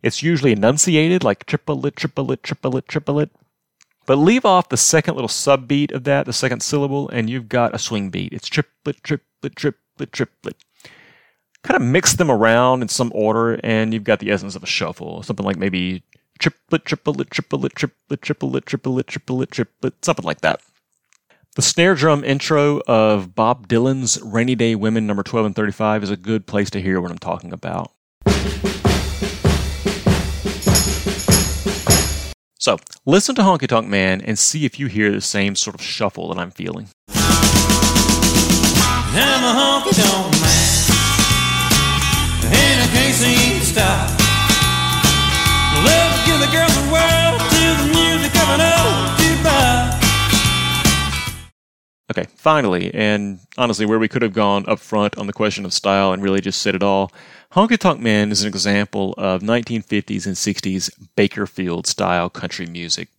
It's 0.01 0.23
usually 0.23 0.51
enunciated 0.51 1.23
like 1.23 1.45
triplet, 1.45 1.95
triplet, 1.95 2.41
triplet, 2.41 2.87
triplet. 2.87 3.29
But 4.05 4.17
leave 4.17 4.45
off 4.45 4.69
the 4.69 4.77
second 4.77 5.15
little 5.15 5.29
subbeat 5.29 5.91
of 5.91 6.03
that, 6.05 6.25
the 6.25 6.33
second 6.33 6.61
syllable, 6.61 7.07
and 7.09 7.29
you've 7.29 7.47
got 7.47 7.75
a 7.75 7.79
swing 7.79 8.09
beat. 8.09 8.33
It's 8.33 8.47
triplet, 8.47 9.01
triplet, 9.03 9.55
triplet, 9.55 9.82
triplet. 10.11 10.55
Kind 11.63 11.81
of 11.81 11.87
mix 11.87 12.13
them 12.13 12.29
around 12.29 12.81
in 12.81 12.89
some 12.89 13.11
order, 13.15 13.59
and 13.63 13.93
you've 13.93 14.03
got 14.03 14.19
the 14.19 14.31
essence 14.31 14.55
of 14.55 14.63
a 14.63 14.67
shuffle. 14.67 15.23
Something 15.23 15.45
like 15.45 15.57
maybe 15.57 16.03
triplet, 16.39 16.85
triplet, 16.85 17.29
triplet, 17.29 17.75
triplet, 17.75 18.21
triplet, 18.21 18.21
triplet, 18.21 18.65
triplet, 18.65 18.65
triplet, 18.65 19.07
triplet, 19.07 19.51
triplet, 19.51 20.05
something 20.05 20.25
like 20.25 20.41
that. 20.41 20.61
The 21.55 21.61
snare 21.61 21.93
drum 21.93 22.23
intro 22.23 22.81
of 22.87 23.35
Bob 23.35 23.67
Dylan's 23.67 24.19
Rainy 24.23 24.55
Day 24.55 24.73
Women 24.73 25.05
number 25.05 25.21
12 25.21 25.45
and 25.45 25.55
35 25.55 26.03
is 26.03 26.09
a 26.09 26.17
good 26.17 26.47
place 26.47 26.71
to 26.71 26.81
hear 26.81 26.99
what 26.99 27.11
I'm 27.11 27.19
talking 27.19 27.53
about. 27.53 27.91
So, 32.57 32.77
listen 33.05 33.35
to 33.35 33.41
Honky 33.41 33.67
Tonk 33.67 33.87
Man 33.87 34.21
and 34.21 34.39
see 34.39 34.65
if 34.65 34.79
you 34.79 34.87
hear 34.87 35.11
the 35.11 35.19
same 35.19 35.55
sort 35.55 35.75
of 35.75 35.81
shuffle 35.81 36.29
that 36.29 36.39
I'm 36.39 36.49
feeling. 36.49 36.87
I'm 39.15 39.43
a 39.43 39.53
honky 39.53 39.93
tonk 39.93 40.33
man, 40.41 40.83
and 42.51 42.77
I 42.81 42.87
can't 42.93 43.13
seem 43.13 43.59
to 43.59 43.65
stop. 43.65 44.09
Love 45.85 46.11
to 46.15 46.21
give 46.25 46.39
the 46.39 46.49
girls 46.51 46.75
a 46.77 46.85
whirl 46.91 47.37
to 47.37 47.63
the 47.81 47.87
music 47.93 48.35
of 48.35 48.49
an 48.49 48.61
old. 48.61 49.13
Okay, 52.11 52.27
finally, 52.35 52.93
and 52.93 53.39
honestly, 53.57 53.85
where 53.87 53.97
we 53.97 54.07
could 54.07 54.21
have 54.21 54.33
gone 54.33 54.65
up 54.67 54.77
front 54.77 55.17
on 55.17 55.25
the 55.25 55.33
question 55.33 55.65
of 55.65 55.73
style 55.73 56.11
and 56.11 56.21
really 56.21 56.41
just 56.41 56.61
said 56.61 56.75
it 56.75 56.83
all, 56.83 57.11
Honky 57.53 57.77
Tonk 57.77 57.99
Man 57.99 58.31
is 58.31 58.43
an 58.43 58.47
example 58.49 59.15
of 59.17 59.41
1950s 59.41 60.27
and 60.27 60.35
60s 60.35 60.91
Bakersfield 61.15 61.87
style 61.87 62.29
country 62.29 62.67
music. 62.67 63.09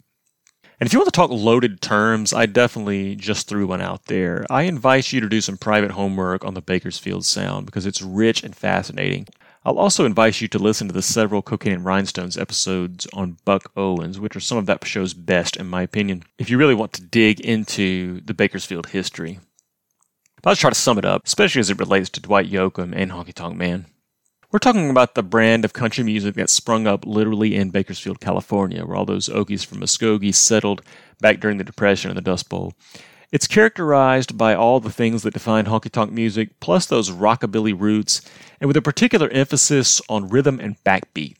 And 0.81 0.87
if 0.87 0.93
you 0.93 0.99
want 0.99 1.07
to 1.13 1.17
talk 1.17 1.31
loaded 1.31 1.81
terms, 1.81 2.33
I 2.33 2.47
definitely 2.47 3.15
just 3.15 3.49
threw 3.49 3.67
one 3.67 3.81
out 3.81 4.07
there. 4.07 4.45
I 4.51 4.63
invite 4.63 5.13
you 5.13 5.21
to 5.21 5.29
do 5.29 5.41
some 5.41 5.57
private 5.57 5.93
homework 5.93 6.45
on 6.45 6.55
the 6.55 6.61
Bakersfield 6.61 7.25
sound 7.25 7.67
because 7.67 7.87
it's 7.87 8.03
rich 8.03 8.43
and 8.43 8.57
fascinating. 8.57 9.29
I'll 9.65 9.79
also 9.79 10.05
invite 10.05 10.41
you 10.41 10.49
to 10.49 10.59
listen 10.59 10.89
to 10.89 10.93
the 10.93 11.01
several 11.01 11.41
Cocaine 11.41 11.73
and 11.73 11.85
Rhinestones 11.85 12.37
episodes 12.37 13.07
on 13.15 13.39
Buck 13.45 13.73
Owens, 13.77 14.21
which 14.21 14.37
are 14.37 14.41
some 14.41 14.59
of 14.59 14.67
that 14.67 14.87
show's 14.87 15.15
best, 15.15 15.57
in 15.57 15.67
my 15.67 15.83
opinion, 15.83 16.25
if 16.39 16.51
you 16.51 16.59
really 16.59 16.75
want 16.75 16.93
to 16.95 17.03
dig 17.03 17.41
into 17.41 18.21
the 18.21 18.35
Bakersfield 18.35 18.89
history. 18.89 19.39
But 20.43 20.51
I'll 20.51 20.57
try 20.57 20.71
to 20.71 20.75
sum 20.75 20.99
it 20.99 21.07
up, 21.07 21.23
especially 21.25 21.61
as 21.61 21.71
it 21.71 21.79
relates 21.79 22.11
to 22.11 22.21
Dwight 22.21 22.51
Yoakam 22.51 22.93
and 22.95 23.11
Honky 23.11 23.33
Tonk 23.33 23.57
Man. 23.57 23.87
We're 24.55 24.61
talking 24.61 24.89
about 24.89 25.17
the 25.17 25.25
brand 25.25 25.65
of 25.65 25.73
country 25.73 26.05
music 26.05 26.37
that 26.37 26.49
sprung 26.49 26.87
up 26.87 27.05
literally 27.05 27.57
in 27.57 27.71
Bakersfield, 27.71 28.21
California, 28.21 28.87
where 28.87 28.97
all 28.97 29.05
those 29.05 29.29
Okies 29.29 29.67
from 29.67 29.81
Muskogee 29.81 30.33
settled 30.33 30.81
back 31.19 31.41
during 31.41 31.59
the 31.59 31.65
Depression 31.65 32.09
and 32.09 32.17
the 32.17 32.23
Dust 32.23 32.49
Bowl. 32.49 32.73
It's 33.33 33.49
characterized 33.49 34.39
by 34.39 34.55
all 34.55 34.79
the 34.79 34.93
things 34.93 35.25
that 35.25 35.35
define 35.35 35.65
honky 35.65 35.91
tonk 35.91 36.13
music, 36.13 36.61
plus 36.61 36.87
those 36.87 37.11
rockabilly 37.11 37.75
roots, 37.77 38.23
and 38.61 38.69
with 38.69 38.77
a 38.77 38.81
particular 38.81 39.29
emphasis 39.31 40.01
on 40.09 40.29
rhythm 40.29 40.61
and 40.61 40.77
backbeat. 40.85 41.35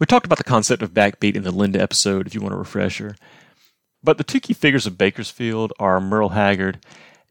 We 0.00 0.06
talked 0.06 0.26
about 0.26 0.38
the 0.38 0.42
concept 0.42 0.82
of 0.82 0.92
backbeat 0.92 1.36
in 1.36 1.44
the 1.44 1.52
Linda 1.52 1.80
episode, 1.80 2.26
if 2.26 2.34
you 2.34 2.40
want 2.40 2.54
a 2.54 2.58
refresher. 2.58 3.14
But 4.02 4.18
the 4.18 4.24
two 4.24 4.40
key 4.40 4.52
figures 4.52 4.84
of 4.84 4.98
Bakersfield 4.98 5.72
are 5.78 6.00
Merle 6.00 6.30
Haggard 6.30 6.80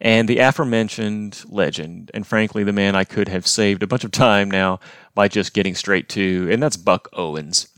and 0.02 0.28
the 0.28 0.40
aforementioned 0.40 1.44
legend, 1.48 2.12
and 2.14 2.28
frankly, 2.28 2.64
the 2.64 2.74
man 2.74 2.96
I 2.96 3.04
could 3.04 3.28
have 3.28 3.48
saved 3.48 3.84
a 3.84 3.88
bunch 3.88 4.04
of 4.04 4.12
time 4.12 4.52
now 4.52 4.80
by 5.14 5.28
just 5.28 5.54
getting 5.54 5.76
straight 5.76 6.10
to, 6.10 6.50
and 6.52 6.62
that's 6.62 6.78
Buck 6.78 7.08
Owens. 7.14 7.70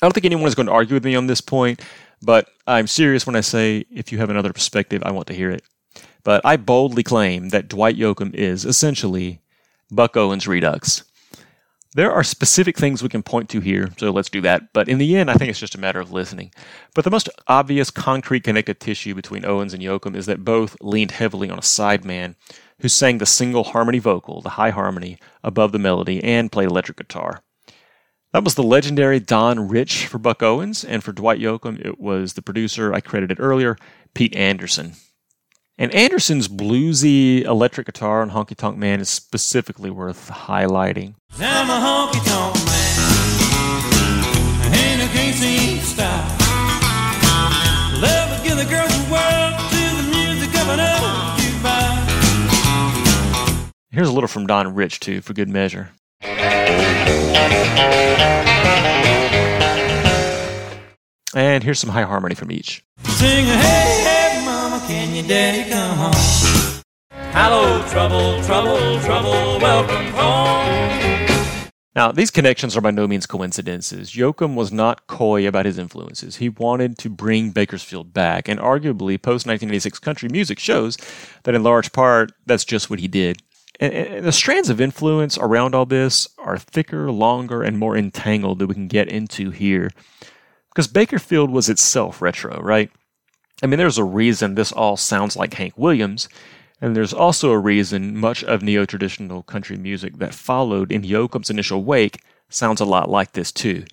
I 0.00 0.06
don't 0.06 0.12
think 0.12 0.26
anyone 0.26 0.46
is 0.46 0.54
going 0.54 0.66
to 0.66 0.72
argue 0.72 0.94
with 0.94 1.04
me 1.04 1.14
on 1.14 1.26
this 1.26 1.40
point, 1.40 1.82
but 2.22 2.48
I'm 2.66 2.86
serious 2.86 3.26
when 3.26 3.36
I 3.36 3.40
say 3.40 3.84
if 3.90 4.12
you 4.12 4.18
have 4.18 4.30
another 4.30 4.52
perspective, 4.52 5.02
I 5.04 5.10
want 5.10 5.26
to 5.26 5.34
hear 5.34 5.50
it. 5.50 5.62
But 6.22 6.44
I 6.44 6.56
boldly 6.56 7.02
claim 7.02 7.48
that 7.48 7.68
Dwight 7.68 7.96
Yoakam 7.96 8.34
is 8.34 8.64
essentially 8.64 9.40
Buck 9.90 10.16
Owens 10.16 10.46
Redux. 10.46 11.04
There 11.94 12.12
are 12.12 12.22
specific 12.22 12.78
things 12.78 13.02
we 13.02 13.08
can 13.08 13.24
point 13.24 13.48
to 13.48 13.58
here, 13.58 13.90
so 13.96 14.12
let's 14.12 14.30
do 14.30 14.40
that. 14.42 14.72
But 14.72 14.88
in 14.88 14.98
the 14.98 15.16
end, 15.16 15.28
I 15.28 15.34
think 15.34 15.50
it's 15.50 15.58
just 15.58 15.74
a 15.74 15.80
matter 15.80 15.98
of 15.98 16.12
listening. 16.12 16.52
But 16.94 17.02
the 17.02 17.10
most 17.10 17.28
obvious 17.48 17.90
concrete 17.90 18.44
connective 18.44 18.78
tissue 18.78 19.12
between 19.12 19.44
Owens 19.44 19.74
and 19.74 19.82
Yoakam 19.82 20.14
is 20.14 20.26
that 20.26 20.44
both 20.44 20.76
leaned 20.80 21.10
heavily 21.10 21.50
on 21.50 21.58
a 21.58 21.62
sideman 21.62 22.36
who 22.78 22.88
sang 22.88 23.18
the 23.18 23.26
single 23.26 23.64
harmony 23.64 23.98
vocal, 23.98 24.40
the 24.40 24.50
high 24.50 24.70
harmony, 24.70 25.18
above 25.42 25.72
the 25.72 25.80
melody 25.80 26.22
and 26.22 26.52
played 26.52 26.68
electric 26.68 26.98
guitar. 26.98 27.42
That 28.32 28.44
was 28.44 28.54
the 28.54 28.62
legendary 28.62 29.18
Don 29.18 29.66
Rich 29.66 30.06
for 30.06 30.18
Buck 30.18 30.44
Owens, 30.44 30.84
and 30.84 31.02
for 31.02 31.10
Dwight 31.10 31.40
Yoakam, 31.40 31.84
it 31.84 31.98
was 31.98 32.34
the 32.34 32.42
producer 32.42 32.94
I 32.94 33.00
credited 33.00 33.40
earlier, 33.40 33.76
Pete 34.14 34.36
Anderson. 34.36 34.92
And 35.80 35.90
Anderson's 35.94 36.46
bluesy 36.46 37.42
electric 37.42 37.86
guitar 37.86 38.20
on 38.20 38.32
Honky 38.32 38.54
Tonk 38.54 38.76
Man 38.76 39.00
is 39.00 39.08
specifically 39.08 39.88
worth 39.88 40.28
highlighting. 40.28 41.14
I'm 41.38 41.70
a 41.70 41.80
honky 41.80 42.22
tonk 42.26 42.54
man, 42.66 42.98
and 44.74 45.00
I 45.00 45.08
can't 45.10 45.34
seem 45.34 45.78
to 45.78 45.84
stop. 45.86 46.38
Love 47.98 48.44
give 48.44 48.58
the 48.58 48.66
girls 48.66 48.92
a 48.94 49.00
whirl 49.08 49.56
to 49.70 49.96
the 49.96 50.02
music 50.12 50.54
of 50.60 50.68
an 50.68 50.80
old. 50.80 50.98
Here's 53.90 54.08
a 54.08 54.12
little 54.12 54.28
from 54.28 54.46
Don 54.46 54.74
Rich, 54.74 55.00
too, 55.00 55.22
for 55.22 55.32
good 55.32 55.48
measure. 55.48 55.92
And 61.34 61.64
here's 61.64 61.78
some 61.78 61.88
high 61.88 62.02
harmony 62.02 62.34
from 62.34 62.52
each. 62.52 62.84
Sing 63.04 63.46
hey, 63.46 64.02
hey, 64.04 64.19
can 64.90 65.14
your 65.14 65.26
daddy 65.28 65.70
come 65.70 65.96
home? 65.96 66.82
Hello, 67.32 67.80
trouble, 67.88 68.42
trouble, 68.42 69.00
trouble, 69.00 69.60
welcome 69.60 70.06
home. 70.06 71.70
Now, 71.94 72.10
these 72.10 72.30
connections 72.30 72.76
are 72.76 72.80
by 72.80 72.90
no 72.90 73.06
means 73.06 73.26
coincidences. 73.26 74.12
Yoakam 74.12 74.56
was 74.56 74.72
not 74.72 75.06
coy 75.06 75.46
about 75.46 75.66
his 75.66 75.78
influences. 75.78 76.36
He 76.36 76.48
wanted 76.48 76.98
to 76.98 77.08
bring 77.08 77.50
Bakersfield 77.50 78.12
back, 78.12 78.48
and 78.48 78.58
arguably, 78.58 79.20
post 79.20 79.46
1986 79.46 80.00
country 80.00 80.28
music 80.28 80.58
shows 80.58 80.96
that 81.44 81.54
in 81.54 81.62
large 81.62 81.92
part, 81.92 82.32
that's 82.46 82.64
just 82.64 82.90
what 82.90 82.98
he 82.98 83.06
did. 83.06 83.42
And, 83.78 84.24
the 84.24 84.32
strands 84.32 84.70
of 84.70 84.80
influence 84.80 85.38
around 85.38 85.76
all 85.76 85.86
this 85.86 86.28
are 86.38 86.58
thicker, 86.58 87.12
longer, 87.12 87.62
and 87.62 87.78
more 87.78 87.96
entangled 87.96 88.58
than 88.58 88.68
we 88.68 88.74
can 88.74 88.88
get 88.88 89.08
into 89.08 89.50
here. 89.50 89.90
Because 90.70 90.88
Bakersfield 90.88 91.50
was 91.50 91.68
itself 91.68 92.20
retro, 92.20 92.60
right? 92.60 92.90
I 93.62 93.66
mean, 93.66 93.78
there's 93.78 93.98
a 93.98 94.04
reason 94.04 94.54
this 94.54 94.72
all 94.72 94.96
sounds 94.96 95.36
like 95.36 95.54
Hank 95.54 95.74
Williams, 95.76 96.28
and 96.80 96.96
there's 96.96 97.12
also 97.12 97.50
a 97.50 97.58
reason 97.58 98.16
much 98.16 98.42
of 98.44 98.62
neo 98.62 98.86
traditional 98.86 99.42
country 99.42 99.76
music 99.76 100.16
that 100.18 100.34
followed 100.34 100.90
in 100.90 101.02
Yoakam's 101.02 101.50
initial 101.50 101.84
wake 101.84 102.22
sounds 102.48 102.80
a 102.80 102.86
lot 102.86 103.10
like 103.10 103.32
this, 103.32 103.52
too. 103.52 103.84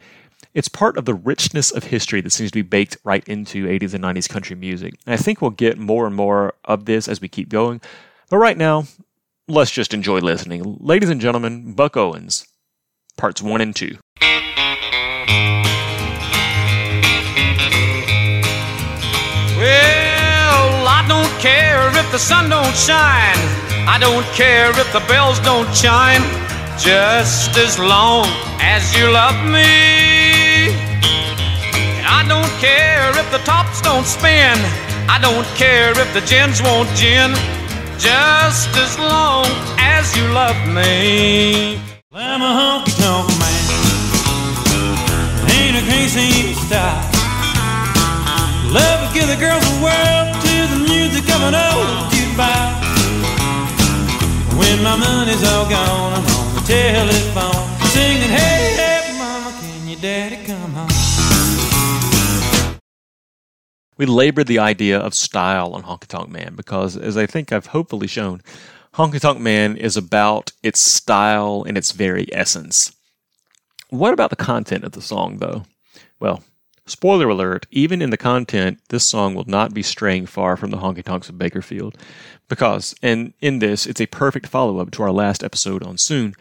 It's 0.54 0.70
part 0.70 0.98
of 0.98 1.06
the 1.06 1.14
richness 1.14 1.70
of 1.70 1.84
history 1.84 2.22
that 2.22 2.32
seems 2.32 2.52
to 2.52 2.58
be 2.58 2.62
baked 2.62 2.98
right 3.04 3.28
into 3.28 3.68
80s 3.68 3.94
and 3.94 4.04
90s 4.04 4.30
country 4.30 4.56
music. 4.56 4.96
And 5.06 5.14
I 5.14 5.18
think 5.18 5.42
we'll 5.42 5.52
get 5.52 5.78
more 5.78 6.08
and 6.08 6.16
more 6.16 6.54
of 6.64 6.86
this 6.86 7.08
as 7.08 7.22
we 7.22 7.28
keep 7.28 7.50
going. 7.50 7.82
But 8.30 8.38
right 8.38 8.58
now, 8.58 8.86
let's 9.48 9.72
just 9.72 9.94
enjoy 9.94 10.20
listening. 10.20 10.78
Ladies 10.80 11.10
and 11.10 11.22
gentlemen, 11.22 11.74
Buck 11.74 11.98
Owens, 11.98 12.48
parts 13.18 13.42
one 13.42 13.62
and 13.62 13.76
two. 13.76 13.98
Care 21.40 21.88
if 21.98 22.12
the 22.12 22.20
sun 22.20 22.50
don't 22.50 22.76
shine. 22.76 23.42
I 23.88 23.98
don't 24.00 24.26
care 24.34 24.70
if 24.72 24.92
the 24.94 25.04
bells 25.08 25.40
don't 25.40 25.70
chime. 25.74 26.24
Just 26.78 27.58
as 27.58 27.80
long 27.80 28.26
as 28.60 28.96
you 28.96 29.10
love 29.12 29.38
me. 29.46 30.74
And 31.98 32.06
I 32.06 32.24
don't 32.28 32.54
care 32.60 33.10
if 33.18 33.30
the 33.32 33.40
tops 33.46 33.82
don't 33.82 34.06
spin. 34.06 34.58
I 35.10 35.18
don't 35.22 35.48
care 35.56 35.92
if 35.92 36.14
the 36.14 36.22
gins 36.22 36.62
won't 36.62 36.90
gin. 36.96 37.32
Just 37.98 38.70
as 38.78 38.98
long 39.00 39.46
as 39.80 40.16
you 40.16 40.28
love 40.30 40.58
me. 40.68 41.80
I'm 42.14 42.42
a 42.42 42.52
honky 42.60 42.94
tonk 43.02 43.30
man, 43.40 43.68
can't 45.86 46.10
seem 46.10 46.54
to 46.54 46.60
stop. 46.66 47.14
Love 48.72 49.08
to 49.08 49.14
give 49.14 49.28
the 49.28 49.38
girls 49.38 49.64
a 49.64 49.82
the 49.82 50.27
old 51.54 52.12
jukebox. 52.12 52.84
When 54.58 54.84
my 54.84 54.96
money's 54.96 55.44
all 55.44 55.70
gone, 55.70 56.14
I'm 56.14 56.26
on 56.26 56.56
the 56.56 56.62
telephone 56.62 57.68
singing, 57.88 58.30
Hey, 58.30 58.76
hey, 58.76 59.18
mama, 59.18 59.56
can 59.60 59.88
your 59.88 60.00
daddy 60.00 60.46
come 60.46 60.72
home? 60.74 60.90
We 63.98 64.06
labored 64.06 64.48
the 64.48 64.60
idea 64.60 65.00
of 65.00 65.14
style 65.14 65.74
on 65.74 65.84
Honky 65.84 66.08
Tonk 66.08 66.30
Man 66.30 66.54
because, 66.56 66.96
as 66.96 67.18
I 67.18 67.26
think 67.26 67.52
I've 67.52 67.68
hopefully 67.68 68.08
shown, 68.08 68.42
Honky 68.94 69.20
Tonk 69.20 69.40
Man 69.40 69.76
is 69.76 69.98
about 69.98 70.52
its 70.62 70.80
style 70.80 71.64
in 71.64 71.78
its 71.78 71.92
very 71.92 72.32
essence. 72.34 72.96
What 73.90 74.14
about 74.14 74.30
the 74.30 74.36
content 74.36 74.84
of 74.84 74.92
the 74.92 75.02
song, 75.02 75.38
though? 75.38 75.64
Well, 76.20 76.44
spoiler 76.88 77.30
alert, 77.30 77.66
even 77.72 78.02
in 78.02 78.10
the 78.10 78.18
content, 78.18 78.80
this 78.90 79.06
song 79.06 79.36
will 79.36 79.46
not 79.46 79.74
be 79.74 79.84
straying 79.84 80.26
far 80.26 80.58
from 80.58 80.72
the 80.72 80.78
honky 80.78 81.04
tonks 81.04 81.30
of 81.30 81.38
Bakersfield. 81.38 81.98
Because, 82.50 82.96
and 83.02 83.34
in 83.42 83.60
this, 83.60 83.86
it's 83.86 84.02
a 84.02 84.08
perfect 84.08 84.48
follow 84.48 84.80
up 84.80 84.92
to 84.92 85.04
our 85.04 85.12
last 85.12 85.44
episode 85.44 85.84
on 85.84 85.98
Soon. 85.98 86.34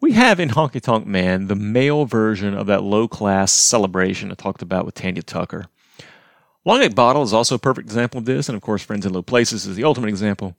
We 0.00 0.12
have 0.12 0.40
in 0.40 0.50
Honky 0.50 0.80
Tonk 0.80 1.06
Man 1.06 1.48
the 1.48 1.54
male 1.54 2.06
version 2.06 2.54
of 2.54 2.66
that 2.68 2.82
low 2.82 3.06
class 3.06 3.52
celebration 3.52 4.30
I 4.30 4.34
talked 4.34 4.62
about 4.62 4.86
with 4.86 4.94
Tanya 4.94 5.22
Tucker. 5.22 5.66
Long 6.64 6.80
Neck 6.80 6.94
Bottle 6.94 7.22
is 7.22 7.32
also 7.34 7.54
a 7.54 7.58
perfect 7.58 7.86
example 7.86 8.18
of 8.18 8.24
this, 8.24 8.48
and 8.48 8.56
of 8.56 8.62
course, 8.62 8.82
Friends 8.82 9.04
in 9.04 9.12
Low 9.12 9.22
Places 9.22 9.66
is 9.66 9.76
the 9.76 9.84
ultimate 9.84 10.08
example. 10.08 10.56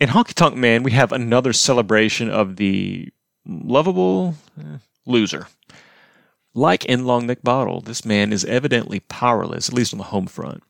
In 0.00 0.08
Honky 0.08 0.34
Tonk 0.34 0.56
Man, 0.56 0.82
we 0.82 0.90
have 0.92 1.12
another 1.12 1.52
celebration 1.52 2.28
of 2.28 2.56
the 2.56 3.08
lovable 3.46 4.34
eh, 4.58 4.78
loser. 5.06 5.46
Like 6.54 6.84
in 6.84 7.06
Long 7.06 7.26
Neck 7.26 7.42
Bottle, 7.42 7.80
this 7.80 8.04
man 8.04 8.32
is 8.32 8.44
evidently 8.44 9.00
powerless, 9.00 9.68
at 9.68 9.74
least 9.74 9.94
on 9.94 9.98
the 9.98 10.04
home 10.04 10.26
front. 10.26 10.62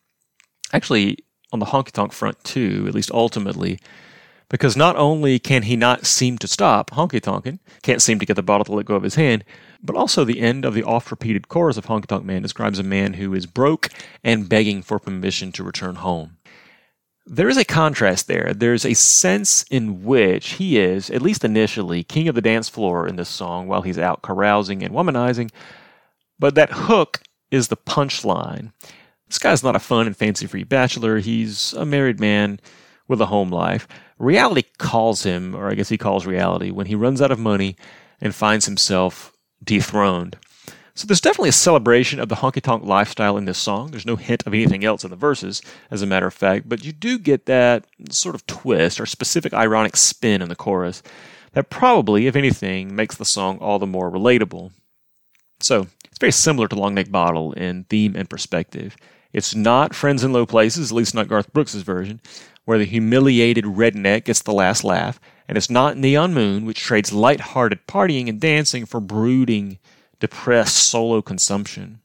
Actually, 0.73 1.19
on 1.53 1.59
the 1.59 1.67
honky 1.67 1.91
tonk 1.91 2.13
front 2.13 2.43
too, 2.45 2.85
at 2.87 2.95
least 2.95 3.11
ultimately, 3.11 3.79
because 4.49 4.77
not 4.77 4.97
only 4.97 5.39
can 5.39 5.63
he 5.63 5.77
not 5.77 6.07
seem 6.07 6.39
to 6.39 6.47
stop 6.47 6.91
honky 6.93 7.21
tonking, 7.21 7.59
can't 7.83 8.03
seem 8.03 8.19
to 8.19 8.27
get 8.27 8.37
the 8.37 8.43
bottle 8.43 8.65
to 8.67 8.73
let 8.73 8.87
go 8.87 8.95
of 8.95 9.03
his 9.03 9.17
hand, 9.17 9.45
but 9.83 9.97
also 9.97 10.25
the 10.25 10.41
end 10.41 10.65
of 10.65 10.75
the 10.75 10.85
oft 10.85 11.11
repeated 11.11 11.49
chorus 11.49 11.77
of 11.77 11.87
Honky 11.87 12.07
Tonk 12.07 12.25
Man 12.25 12.43
describes 12.43 12.79
a 12.79 12.85
man 12.85 13.15
who 13.15 13.35
is 13.35 13.47
broke 13.47 13.89
and 14.23 14.49
begging 14.49 14.83
for 14.83 14.99
permission 14.99 15.51
to 15.53 15.65
return 15.65 15.97
home. 15.97 16.37
There 17.25 17.49
is 17.49 17.57
a 17.57 17.65
contrast 17.65 18.27
there. 18.27 18.53
There's 18.53 18.85
a 18.85 18.95
sense 18.95 19.65
in 19.71 20.05
which 20.05 20.55
he 20.55 20.79
is, 20.79 21.09
at 21.09 21.23
least 21.23 21.45
initially, 21.45 22.03
king 22.03 22.27
of 22.27 22.35
the 22.35 22.41
dance 22.41 22.69
floor 22.69 23.07
in 23.07 23.17
this 23.17 23.29
song 23.29 23.69
while 23.69 23.83
he's 23.83 23.99
out 23.99 24.23
carousing 24.23 24.83
and 24.83 24.93
womanizing, 24.93 25.51
but 26.39 26.57
that 26.57 26.73
hook 26.73 27.23
is 27.51 27.69
the 27.69 27.77
punchline. 27.77 28.73
This 29.29 29.39
guy's 29.39 29.63
not 29.63 29.77
a 29.77 29.81
fun 29.81 30.07
and 30.07 30.17
fancy 30.17 30.47
free 30.47 30.65
bachelor. 30.65 31.19
He's 31.21 31.73
a 31.75 31.87
married 31.87 32.19
man 32.19 32.59
with 33.07 33.21
a 33.21 33.27
home 33.27 33.51
life. 33.51 33.87
Reality 34.19 34.65
calls 34.79 35.23
him, 35.23 35.55
or 35.55 35.71
I 35.71 35.75
guess 35.75 35.89
he 35.89 35.99
calls 35.99 36.27
reality, 36.27 36.71
when 36.71 36.87
he 36.87 36.95
runs 36.95 37.23
out 37.23 37.31
of 37.31 37.39
money 37.39 37.77
and 38.21 38.35
finds 38.35 38.67
himself 38.67 39.33
dethroned. 39.63 40.37
So 40.95 41.07
there's 41.07 41.23
definitely 41.23 41.49
a 41.49 41.53
celebration 41.53 42.21
of 42.21 42.29
the 42.29 42.37
honky 42.37 42.61
tonk 42.61 42.85
lifestyle 42.85 43.39
in 43.39 43.47
this 43.47 43.57
song. 43.57 43.91
There's 43.91 44.05
no 44.05 44.17
hint 44.17 44.47
of 44.47 44.53
anything 44.53 44.85
else 44.85 45.05
in 45.05 45.11
the 45.11 45.17
verses, 45.17 45.63
as 45.91 46.03
a 46.03 46.07
matter 46.07 46.27
of 46.27 46.35
fact, 46.35 46.69
but 46.69 46.85
you 46.85 46.93
do 46.93 47.19
get 47.19 47.47
that 47.47 47.87
sort 48.11 48.35
of 48.35 48.47
twist 48.47 49.01
or 49.01 49.07
specific 49.07 49.55
ironic 49.55 49.97
spin 49.97 50.43
in 50.43 50.51
the 50.51 50.57
chorus 50.57 51.03
that 51.53 51.71
probably, 51.71 52.27
if 52.27 52.37
anything, 52.37 52.95
makes 52.95 53.17
the 53.17 53.25
song 53.25 53.59
all 53.59 53.79
the 53.79 53.87
more 53.87 54.11
relatable. 54.11 54.73
So 55.61 55.87
it's 56.05 56.19
very 56.19 56.33
similar 56.33 56.69
to 56.69 56.79
Long 56.79 56.95
Neck 56.95 57.11
Bottle 57.11 57.53
in 57.53 57.85
theme 57.85 58.15
and 58.15 58.29
perspective. 58.29 58.97
It's 59.33 59.55
not 59.55 59.95
Friends 59.95 60.23
in 60.23 60.33
Low 60.33 60.45
Places, 60.45 60.91
at 60.91 60.97
least 60.97 61.15
not 61.15 61.29
Garth 61.29 61.53
Brooks' 61.55 61.75
version, 61.77 62.21
where 62.67 62.79
the 62.79 62.85
humiliated 62.85 63.65
redneck 63.65 64.25
gets 64.25 64.43
the 64.43 64.53
last 64.53 64.85
laugh, 64.85 65.19
and 65.49 65.57
it's 65.57 65.71
not 65.71 65.97
Neon 65.97 66.35
Moon, 66.35 66.67
which 66.67 66.81
trades 66.81 67.13
light-hearted 67.13 67.87
partying 67.87 68.29
and 68.29 68.41
dancing 68.41 68.85
for 68.85 69.01
brooding, 69.01 69.79
depressed 70.23 70.77
solo 70.77 71.21
consumption. 71.21 71.99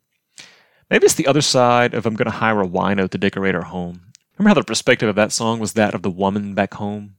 Maybe 0.89 1.05
it's 1.05 1.13
the 1.13 1.27
other 1.27 1.41
side 1.41 1.93
of 1.93 2.07
I'm 2.07 2.15
going 2.15 2.25
to 2.25 2.37
hire 2.37 2.61
a 2.61 2.67
wino 2.67 3.07
to 3.07 3.17
decorate 3.17 3.53
our 3.53 3.65
home. 3.65 4.01
Remember 4.37 4.49
how 4.49 4.53
the 4.55 4.63
perspective 4.63 5.07
of 5.07 5.15
that 5.15 5.31
song 5.31 5.59
was 5.59 5.73
that 5.73 5.93
of 5.93 6.01
the 6.01 6.09
woman 6.09 6.55
back 6.55 6.73
home? 6.73 7.13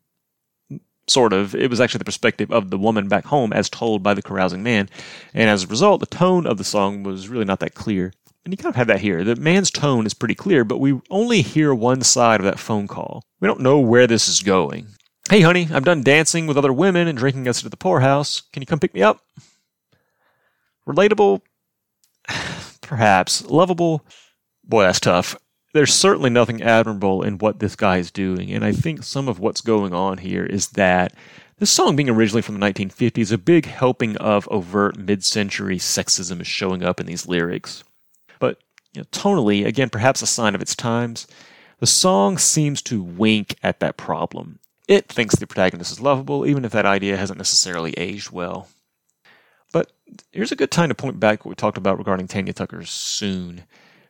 Sort 1.07 1.33
of. 1.33 1.55
It 1.55 1.71
was 1.71 1.81
actually 1.81 1.99
the 1.99 2.05
perspective 2.05 2.51
of 2.51 2.71
the 2.71 2.79
woman 2.79 3.07
back 3.07 3.27
home 3.27 3.53
as 3.53 3.71
told 3.71 4.03
by 4.03 4.13
the 4.13 4.23
carousing 4.23 4.65
man. 4.65 4.89
And 5.33 5.49
as 5.49 5.63
a 5.63 5.69
result, 5.69 6.01
the 6.01 6.07
tone 6.07 6.49
of 6.49 6.59
the 6.59 6.65
song 6.65 7.05
was 7.05 7.29
really 7.29 7.45
not 7.45 7.61
that 7.61 7.75
clear. 7.75 8.13
And 8.45 8.53
you 8.53 8.57
kind 8.57 8.73
of 8.73 8.77
have 8.77 8.89
that 8.89 9.01
here. 9.01 9.23
The 9.23 9.37
man's 9.37 9.71
tone 9.71 10.05
is 10.05 10.15
pretty 10.15 10.35
clear, 10.35 10.65
but 10.65 10.79
we 10.81 11.01
only 11.11 11.43
hear 11.43 11.73
one 11.73 12.03
side 12.03 12.41
of 12.41 12.45
that 12.45 12.59
phone 12.59 12.89
call. 12.89 13.23
We 13.39 13.47
don't 13.47 13.61
know 13.61 13.79
where 13.79 14.09
this 14.09 14.27
is 14.27 14.41
going. 14.41 14.89
Hey, 15.31 15.43
honey, 15.43 15.69
I'm 15.71 15.85
done 15.85 16.03
dancing 16.03 16.49
with 16.49 16.59
other 16.59 16.73
women 16.73 17.07
and 17.07 17.17
drinking 17.17 17.47
us 17.47 17.63
to 17.63 17.69
the 17.69 17.77
poorhouse. 17.77 18.41
Can 18.53 18.63
you 18.63 18.67
come 18.67 18.81
pick 18.81 18.95
me 18.95 19.03
up? 19.03 19.21
Relatable? 20.89 21.43
Perhaps. 22.81 23.45
Lovable? 23.45 24.05
Boy, 24.65 24.85
that's 24.85 25.01
tough. 25.01 25.37
There's 25.75 25.93
certainly 25.93 26.31
nothing 26.31 26.63
admirable 26.63 27.23
in 27.23 27.39
what 27.39 27.59
this 27.59 27.77
guy 27.77 27.99
is 27.99 28.11
doing, 28.11 28.51
and 28.51 28.65
I 28.65 28.73
think 28.73 29.03
some 29.03 29.29
of 29.29 29.39
what's 29.39 29.61
going 29.61 29.93
on 29.93 30.19
here 30.19 30.47
is 30.47 30.69
that 30.71 31.13
this 31.59 31.71
song, 31.71 31.95
being 31.95 32.09
originally 32.09 32.41
from 32.41 32.59
the 32.59 32.67
1950s, 32.67 33.33
a 33.33 33.39
big 33.39 33.67
helping 33.67 34.17
of 34.17 34.49
overt 34.49 34.97
mid 34.97 35.25
century 35.25 35.77
sexism 35.77 36.41
is 36.41 36.47
showing 36.47 36.83
up 36.83 37.01
in 37.01 37.07
these 37.07 37.29
lyrics. 37.29 37.85
But 38.39 38.59
you 38.95 39.03
know, 39.03 39.07
tonally, 39.13 39.67
again, 39.67 39.91
perhaps 39.91 40.23
a 40.23 40.27
sign 40.27 40.55
of 40.55 40.63
its 40.63 40.75
times, 40.75 41.27
the 41.81 41.87
song 41.87 42.39
seems 42.39 42.81
to 42.83 43.03
wink 43.03 43.57
at 43.63 43.81
that 43.81 43.97
problem. 43.99 44.59
It 44.87 45.09
thinks 45.09 45.37
the 45.37 45.47
protagonist 45.47 45.93
is 45.93 46.01
lovable, 46.01 46.47
even 46.47 46.65
if 46.65 46.73
that 46.73 46.87
idea 46.87 47.19
hasn't 47.19 47.39
necessarily 47.39 47.93
aged 47.99 48.31
well. 48.31 48.69
But 49.73 49.93
here's 50.33 50.53
a 50.53 50.57
good 50.57 50.71
time 50.71 50.89
to 50.89 50.95
point 50.95 51.21
back 51.21 51.45
what 51.45 51.51
we 51.51 51.55
talked 51.55 51.79
about 51.79 51.99
regarding 51.99 52.29
Tanya 52.29 52.53
Tucker's 52.53 52.91
Soon. 52.91 53.65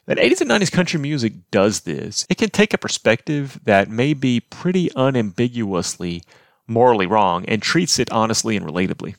That 0.06 0.18
80s 0.18 0.40
and 0.40 0.50
90s 0.50 0.72
country 0.72 0.98
music 0.98 1.34
does 1.50 1.80
this. 1.80 2.26
It 2.30 2.38
can 2.38 2.48
take 2.48 2.72
a 2.72 2.78
perspective 2.78 3.60
that 3.64 3.90
may 3.90 4.14
be 4.14 4.40
pretty 4.40 4.90
unambiguously 4.96 6.22
morally 6.66 7.06
wrong 7.06 7.44
and 7.46 7.60
treats 7.60 7.98
it 7.98 8.10
honestly 8.10 8.56
and 8.56 8.64
relatably. 8.64 9.16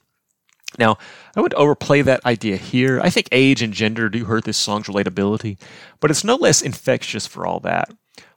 Now, 0.77 0.97
I 1.35 1.41
would 1.41 1.53
overplay 1.55 2.01
that 2.03 2.25
idea 2.25 2.57
here. 2.57 3.01
I 3.01 3.09
think 3.09 3.27
age 3.31 3.61
and 3.61 3.73
gender 3.73 4.07
do 4.07 4.25
hurt 4.25 4.45
this 4.45 4.57
song's 4.57 4.87
relatability, 4.87 5.57
but 5.99 6.11
it's 6.11 6.23
no 6.23 6.35
less 6.35 6.61
infectious 6.61 7.25
for 7.25 7.45
all 7.45 7.59
that. 7.61 7.91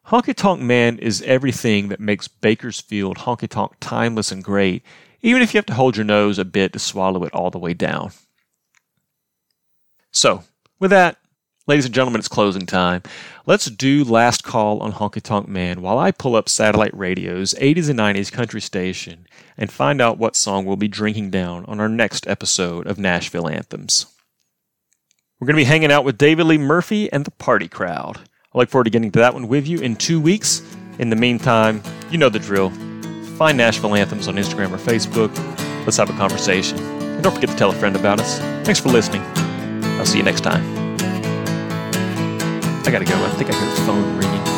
Honky 0.07 0.35
Tonk 0.35 0.61
Man 0.61 0.99
is 0.99 1.23
everything 1.23 1.89
that 1.89 2.01
makes 2.01 2.29
Bakersfield 2.29 3.19
honky 3.19 3.49
tonk 3.49 3.75
timeless 3.81 4.33
and 4.33 4.43
great, 4.43 4.83
even 5.23 5.43
if 5.43 5.55
you 5.55 5.59
have 5.59 5.67
to 5.67 5.75
hold 5.75 5.97
your 5.97 6.05
nose 6.05 6.39
a 6.39 6.45
bit 6.45 6.73
to 6.73 6.79
swallow 6.79 7.25
it 7.25 7.33
all 7.33 7.51
the 7.51 7.59
way 7.59 7.75
down. 7.75 8.13
So, 10.11 10.45
with 10.79 10.91
that, 10.91 11.17
ladies 11.67 11.87
and 11.87 11.95
gentlemen, 11.95 12.19
it's 12.19 12.29
closing 12.29 12.67
time. 12.67 13.03
Let's 13.47 13.67
do 13.67 14.05
last 14.05 14.45
call 14.45 14.81
on 14.81 14.93
Honky 14.93 15.23
Tonk 15.23 15.49
Man 15.49 15.81
while 15.81 15.99
I 15.99 16.11
pull 16.11 16.37
up 16.37 16.49
satellite 16.49 16.97
radio's 16.97 17.55
80s 17.55 17.89
and 17.89 17.99
90s 17.99 18.31
country 18.31 18.61
station 18.61 19.27
and 19.57 19.73
find 19.73 20.01
out 20.01 20.19
what 20.19 20.37
song 20.37 20.67
we'll 20.67 20.77
be 20.77 20.89
drinking 20.89 21.31
down 21.31 21.65
on 21.67 21.81
our 21.81 21.89
next 21.89 22.27
episode 22.27 22.87
of 22.87 22.99
Nashville 22.99 23.49
Anthems. 23.49 24.07
We're 25.41 25.47
going 25.47 25.57
to 25.57 25.63
be 25.63 25.65
hanging 25.65 25.91
out 25.91 26.05
with 26.05 26.19
David 26.19 26.47
Lee 26.47 26.59
Murphy 26.59 27.13
and 27.13 27.25
the 27.25 27.33
Party 27.33 27.69
Crowd. 27.69 28.19
I 28.55 28.59
look 28.59 28.69
forward 28.69 28.85
to 28.85 28.91
getting 28.91 29.11
to 29.13 29.19
that 29.21 29.35
one 29.35 29.49
with 29.49 29.67
you 29.67 29.81
in 29.81 29.97
two 29.97 30.21
weeks. 30.21 30.63
In 30.99 31.11
the 31.11 31.17
meantime, 31.17 31.83
you 32.11 32.19
know 32.19 32.29
the 32.29 32.39
drill. 32.39 32.71
Find 33.43 33.59
Nashville 33.59 33.97
Anthems 33.97 34.29
on 34.29 34.37
Instagram 34.37 34.71
or 34.71 34.77
Facebook. 34.77 35.37
Let's 35.85 35.97
have 35.97 36.09
a 36.09 36.13
conversation. 36.13 36.79
And 36.79 37.25
don't 37.25 37.35
forget 37.35 37.51
to 37.51 37.57
tell 37.57 37.71
a 37.71 37.75
friend 37.75 37.97
about 37.97 38.21
us. 38.21 38.39
Thanks 38.65 38.79
for 38.79 38.89
listening. 38.89 39.21
I'll 39.99 40.07
see 40.07 40.19
you 40.19 40.23
next 40.23 40.43
time. 40.43 40.63
I 42.87 42.91
gotta 42.93 43.05
go. 43.05 43.17
I 43.17 43.31
think 43.31 43.51
I 43.51 43.59
hear 43.59 43.69
the 43.69 43.81
phone 43.85 44.17
ringing. 44.17 44.52